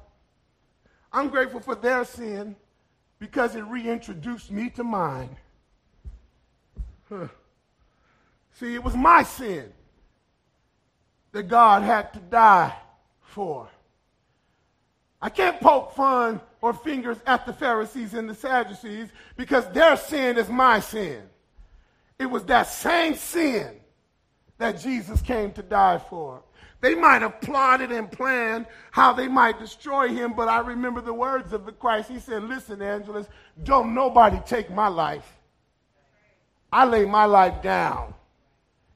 I'm 1.10 1.30
grateful 1.30 1.60
for 1.60 1.74
their 1.74 2.04
sin 2.04 2.54
because 3.18 3.54
it 3.54 3.62
reintroduced 3.62 4.50
me 4.50 4.68
to 4.68 4.84
mine. 4.84 5.34
Huh. 7.08 7.28
See, 8.54 8.74
it 8.74 8.82
was 8.82 8.94
my 8.94 9.22
sin 9.22 9.72
that 11.32 11.44
God 11.44 11.82
had 11.82 12.12
to 12.14 12.20
die 12.20 12.74
for. 13.20 13.68
I 15.20 15.28
can't 15.28 15.60
poke 15.60 15.94
fun 15.94 16.40
or 16.60 16.72
fingers 16.72 17.18
at 17.26 17.46
the 17.46 17.52
Pharisees 17.52 18.14
and 18.14 18.28
the 18.28 18.34
Sadducees 18.34 19.08
because 19.36 19.66
their 19.72 19.96
sin 19.96 20.38
is 20.38 20.48
my 20.48 20.80
sin. 20.80 21.22
It 22.18 22.26
was 22.26 22.44
that 22.44 22.68
same 22.68 23.14
sin 23.14 23.80
that 24.58 24.80
Jesus 24.80 25.20
came 25.20 25.50
to 25.52 25.62
die 25.62 25.98
for. 25.98 26.42
They 26.80 26.94
might 26.94 27.22
have 27.22 27.40
plotted 27.40 27.90
and 27.90 28.12
planned 28.12 28.66
how 28.90 29.14
they 29.14 29.26
might 29.26 29.58
destroy 29.58 30.08
him, 30.08 30.34
but 30.34 30.48
I 30.48 30.58
remember 30.58 31.00
the 31.00 31.14
words 31.14 31.52
of 31.52 31.64
the 31.64 31.72
Christ. 31.72 32.10
He 32.10 32.20
said, 32.20 32.44
Listen, 32.44 32.82
Angelus, 32.82 33.26
don't 33.62 33.94
nobody 33.94 34.38
take 34.46 34.70
my 34.70 34.88
life. 34.88 35.40
I 36.70 36.84
lay 36.84 37.04
my 37.06 37.24
life 37.24 37.62
down. 37.62 38.14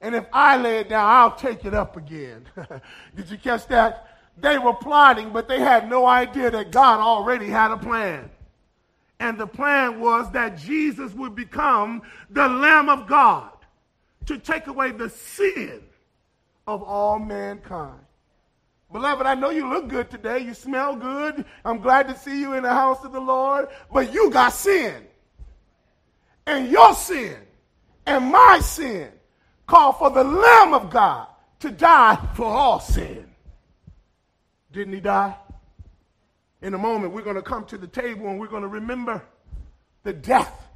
And 0.01 0.15
if 0.15 0.27
I 0.33 0.57
lay 0.57 0.79
it 0.79 0.89
down, 0.89 1.09
I'll 1.09 1.35
take 1.35 1.65
it 1.65 1.75
up 1.75 1.97
again. 1.97 2.47
Did 3.17 3.31
you 3.31 3.39
catch 3.39 3.67
that? 3.69 4.07
They 4.41 4.59
were 4.59 4.75
plotting, 4.75 5.31
but 5.31 5.49
they 5.49 5.59
had 5.59 5.91
no 5.91 6.07
idea 6.07 6.51
that 6.51 6.71
God 6.71 7.01
already 7.01 7.49
had 7.49 7.73
a 7.73 7.77
plan. 7.77 8.31
And 9.19 9.39
the 9.39 9.49
plan 9.49 9.99
was 9.99 10.31
that 10.33 10.57
Jesus 10.57 11.13
would 11.15 11.35
become 11.35 12.03
the 12.31 12.47
Lamb 12.47 12.89
of 12.89 13.09
God 13.09 13.51
to 14.27 14.39
take 14.39 14.69
away 14.69 14.93
the 14.93 15.11
sin 15.11 15.83
of 16.69 16.83
all 16.83 17.19
mankind. 17.19 17.99
Beloved, 18.93 19.27
I 19.27 19.35
know 19.35 19.51
you 19.51 19.69
look 19.69 19.89
good 19.89 20.11
today. 20.11 20.39
You 20.39 20.55
smell 20.55 20.97
good. 20.97 21.45
I'm 21.65 21.81
glad 21.81 22.09
to 22.09 22.17
see 22.17 22.41
you 22.41 22.55
in 22.55 22.63
the 22.63 22.73
house 22.73 23.05
of 23.05 23.13
the 23.13 23.21
Lord. 23.21 23.69
But 23.93 24.15
you 24.15 24.31
got 24.31 24.53
sin. 24.53 25.05
And 26.47 26.71
your 26.71 26.95
sin 26.95 27.37
and 28.07 28.33
my 28.33 28.61
sin 28.61 29.11
call 29.69 29.93
for 29.93 30.11
the 30.11 30.25
Lamb 30.25 30.75
of 30.75 30.91
God 30.91 31.29
to 31.61 31.71
die 31.71 32.19
for 32.35 32.47
all 32.47 32.81
sin. 32.81 33.27
Didn't 34.73 34.95
he 34.95 35.01
die? 35.01 35.37
In 36.61 36.75
a 36.75 36.79
moment, 36.79 37.13
we're 37.13 37.23
going 37.23 37.37
to 37.37 37.43
come 37.43 37.65
to 37.67 37.79
the 37.79 37.87
table 37.87 38.27
and 38.29 38.41
we're 38.41 38.49
going 38.49 38.63
to 38.63 38.69
remember 38.69 39.23
the 40.03 40.13
death 40.13 40.69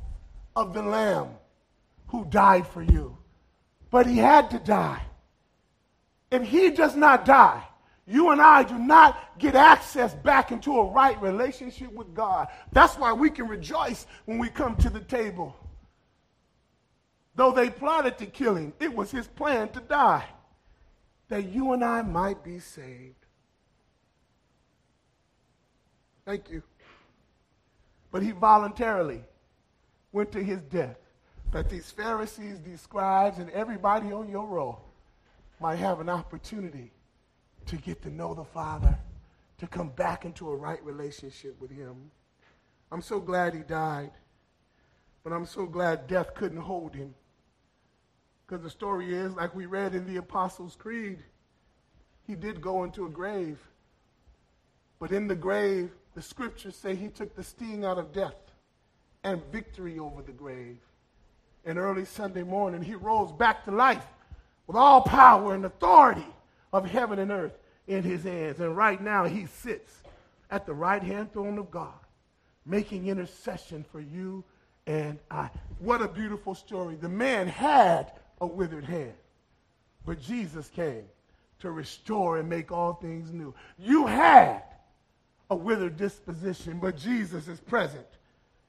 of 0.54 0.74
the 0.74 0.82
Lamb 0.82 1.30
who 2.06 2.24
died 2.26 2.66
for 2.68 2.82
you. 2.82 3.16
But 3.90 4.06
he 4.06 4.18
had 4.18 4.50
to 4.50 4.58
die. 4.58 5.02
If 6.30 6.42
he 6.44 6.70
does 6.70 6.94
not 6.94 7.24
die, 7.24 7.62
you 8.06 8.30
and 8.30 8.40
I 8.40 8.62
do 8.62 8.78
not 8.78 9.38
get 9.38 9.54
access 9.54 10.14
back 10.14 10.52
into 10.52 10.78
a 10.78 10.90
right 10.90 11.20
relationship 11.20 11.92
with 11.92 12.14
God. 12.14 12.48
That's 12.72 12.96
why 12.96 13.12
we 13.12 13.30
can 13.30 13.48
rejoice 13.48 14.06
when 14.24 14.38
we 14.38 14.48
come 14.48 14.76
to 14.76 14.90
the 14.90 15.00
table. 15.00 15.56
Though 17.34 17.52
they 17.52 17.70
plotted 17.70 18.18
to 18.18 18.26
kill 18.26 18.56
him, 18.56 18.72
it 18.78 18.94
was 18.94 19.10
his 19.10 19.26
plan 19.26 19.68
to 19.70 19.80
die 19.80 20.26
that 21.28 21.44
you 21.44 21.72
and 21.72 21.82
I 21.82 22.02
might 22.02 22.44
be 22.44 22.58
saved. 22.58 23.14
Thank 26.26 26.50
you. 26.50 26.62
But 28.10 28.22
he 28.22 28.32
voluntarily 28.32 29.22
went 30.12 30.30
to 30.32 30.42
his 30.42 30.60
death 30.62 30.98
that 31.52 31.70
these 31.70 31.90
Pharisees, 31.90 32.60
these 32.60 32.82
scribes, 32.82 33.38
and 33.38 33.50
everybody 33.50 34.12
on 34.12 34.28
your 34.28 34.46
row 34.46 34.78
might 35.60 35.76
have 35.76 36.00
an 36.00 36.08
opportunity 36.08 36.90
to 37.66 37.76
get 37.76 38.02
to 38.02 38.10
know 38.10 38.34
the 38.34 38.44
Father, 38.44 38.98
to 39.58 39.66
come 39.66 39.88
back 39.90 40.24
into 40.24 40.50
a 40.50 40.56
right 40.56 40.84
relationship 40.84 41.58
with 41.60 41.70
him. 41.70 42.10
I'm 42.90 43.02
so 43.02 43.20
glad 43.20 43.54
he 43.54 43.60
died, 43.60 44.10
but 45.24 45.32
I'm 45.32 45.46
so 45.46 45.64
glad 45.64 46.06
death 46.06 46.34
couldn't 46.34 46.60
hold 46.60 46.94
him. 46.94 47.14
Because 48.46 48.62
the 48.62 48.70
story 48.70 49.14
is, 49.14 49.32
like 49.34 49.54
we 49.54 49.66
read 49.66 49.94
in 49.94 50.06
the 50.06 50.16
Apostles' 50.16 50.76
Creed, 50.76 51.18
he 52.26 52.34
did 52.34 52.60
go 52.60 52.84
into 52.84 53.06
a 53.06 53.10
grave. 53.10 53.58
But 54.98 55.12
in 55.12 55.26
the 55.26 55.34
grave, 55.34 55.90
the 56.14 56.22
scriptures 56.22 56.76
say 56.76 56.94
he 56.94 57.08
took 57.08 57.34
the 57.34 57.42
sting 57.42 57.84
out 57.84 57.98
of 57.98 58.12
death 58.12 58.36
and 59.24 59.42
victory 59.50 59.98
over 59.98 60.22
the 60.22 60.32
grave. 60.32 60.78
And 61.64 61.78
early 61.78 62.04
Sunday 62.04 62.42
morning, 62.42 62.82
he 62.82 62.94
rose 62.94 63.32
back 63.32 63.64
to 63.64 63.70
life 63.70 64.06
with 64.66 64.76
all 64.76 65.00
power 65.02 65.54
and 65.54 65.64
authority 65.64 66.26
of 66.72 66.88
heaven 66.88 67.18
and 67.18 67.30
earth 67.30 67.56
in 67.86 68.02
his 68.02 68.24
hands. 68.24 68.60
And 68.60 68.76
right 68.76 69.00
now, 69.00 69.24
he 69.24 69.46
sits 69.46 70.02
at 70.50 70.66
the 70.66 70.74
right 70.74 71.02
hand 71.02 71.32
throne 71.32 71.58
of 71.58 71.70
God, 71.70 71.94
making 72.66 73.06
intercession 73.06 73.84
for 73.90 74.00
you 74.00 74.44
and 74.86 75.18
I. 75.30 75.50
What 75.78 76.02
a 76.02 76.08
beautiful 76.08 76.54
story. 76.54 76.96
The 76.96 77.08
man 77.08 77.46
had 77.46 78.12
a 78.42 78.46
withered 78.46 78.84
hand, 78.84 79.14
but 80.04 80.20
Jesus 80.20 80.68
came 80.68 81.04
to 81.60 81.70
restore 81.70 82.38
and 82.38 82.48
make 82.48 82.72
all 82.72 82.94
things 82.94 83.32
new. 83.32 83.54
You 83.78 84.04
had 84.06 84.64
a 85.48 85.54
withered 85.54 85.96
disposition, 85.96 86.80
but 86.80 86.96
Jesus 86.96 87.46
is 87.46 87.60
present 87.60 88.06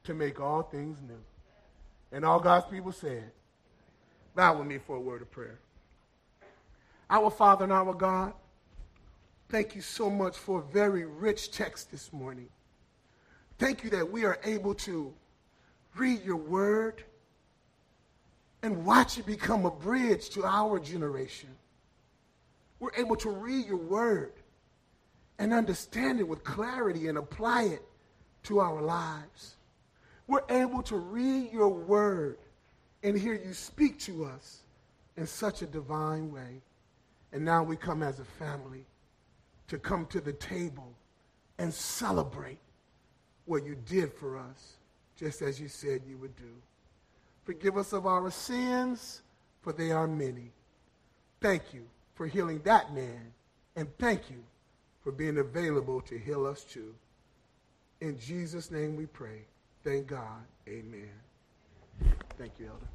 to 0.04 0.14
make 0.14 0.40
all 0.40 0.62
things 0.62 1.00
new. 1.02 1.20
And 2.12 2.24
all 2.24 2.40
God's 2.40 2.68
people 2.68 2.92
said, 2.92 3.24
Bow 4.36 4.60
with 4.60 4.68
me 4.68 4.78
for 4.78 4.96
a 4.96 5.02
word 5.02 5.24
of 5.24 5.32
prayer. 5.32 5.60
Our 7.10 7.32
Father 7.32 7.64
and 7.64 7.74
our 7.74 7.96
God, 7.96 8.34
thank 9.50 9.76
you 9.76 9.82
so 9.82 10.08
much 10.08 10.38
for 10.38 10.60
a 10.60 10.72
very 10.72 11.06
rich 11.06 11.52
text 11.52 11.90
this 11.90 12.14
morning. 12.14 12.50
Thank 13.58 13.84
you 13.84 13.90
that 13.90 14.12
we 14.12 14.24
are 14.24 14.40
able 14.44 14.76
to 14.76 15.12
read 15.96 16.24
your 16.24 16.38
word 16.38 17.04
and 18.64 18.86
watch 18.86 19.20
it 19.20 19.26
become 19.26 19.66
a 19.66 19.72
bridge 19.72 20.30
to 20.30 20.46
our 20.46 20.80
generation. 20.80 21.50
We're 22.80 22.96
able 22.98 23.18
to 23.18 23.30
read 23.30 23.68
your 23.68 23.78
word 23.78 24.34
and 25.38 25.54
understand 25.54 26.20
it 26.20 26.28
with 26.28 26.44
clarity 26.44 27.10
and 27.10 27.18
apply 27.18 27.64
it 27.64 27.84
to 28.44 28.60
our 28.60 28.82
lives. 28.82 29.56
We're 30.28 30.46
able 30.50 30.82
to 30.84 30.96
read 30.96 31.52
your 31.52 31.68
word 31.68 32.38
and 33.04 33.18
hear 33.18 33.34
you 33.34 33.54
speak 33.54 34.00
to 34.00 34.26
us 34.26 34.62
in 35.18 35.28
such 35.28 35.62
a 35.62 35.66
divine 35.66 36.32
way. 36.32 36.62
And 37.34 37.44
now 37.44 37.64
we 37.64 37.76
come 37.76 38.02
as 38.02 38.20
a 38.20 38.26
family 38.26 38.86
to 39.68 39.78
come 39.78 40.06
to 40.08 40.22
the 40.22 40.34
table 40.34 40.94
and 41.58 41.74
celebrate 41.74 42.60
what 43.46 43.66
you 43.66 43.76
did 43.86 44.14
for 44.14 44.38
us, 44.38 44.78
just 45.18 45.42
as 45.42 45.60
you 45.60 45.68
said 45.68 46.02
you 46.08 46.18
would 46.18 46.36
do. 46.38 46.54
Forgive 47.44 47.78
us 47.78 47.94
of 47.94 48.06
our 48.06 48.32
sins, 48.32 49.22
for 49.62 49.74
they 49.74 49.92
are 49.92 50.08
many. 50.08 50.52
Thank 51.42 51.74
you 51.74 51.84
for 52.16 52.28
healing 52.28 52.62
that 52.64 52.94
man, 52.94 53.34
and 53.76 53.88
thank 53.98 54.30
you 54.30 54.44
for 55.04 55.12
being 55.12 55.38
available 55.38 56.00
to 56.02 56.18
heal 56.18 56.46
us 56.46 56.64
too. 56.64 56.94
In 58.02 58.18
Jesus' 58.18 58.72
name 58.72 58.96
we 58.96 59.06
pray. 59.06 59.46
Thank 59.84 60.08
God. 60.08 60.44
Amen. 60.68 61.12
Thank 62.38 62.54
you, 62.60 62.68
Elder. 62.68 62.93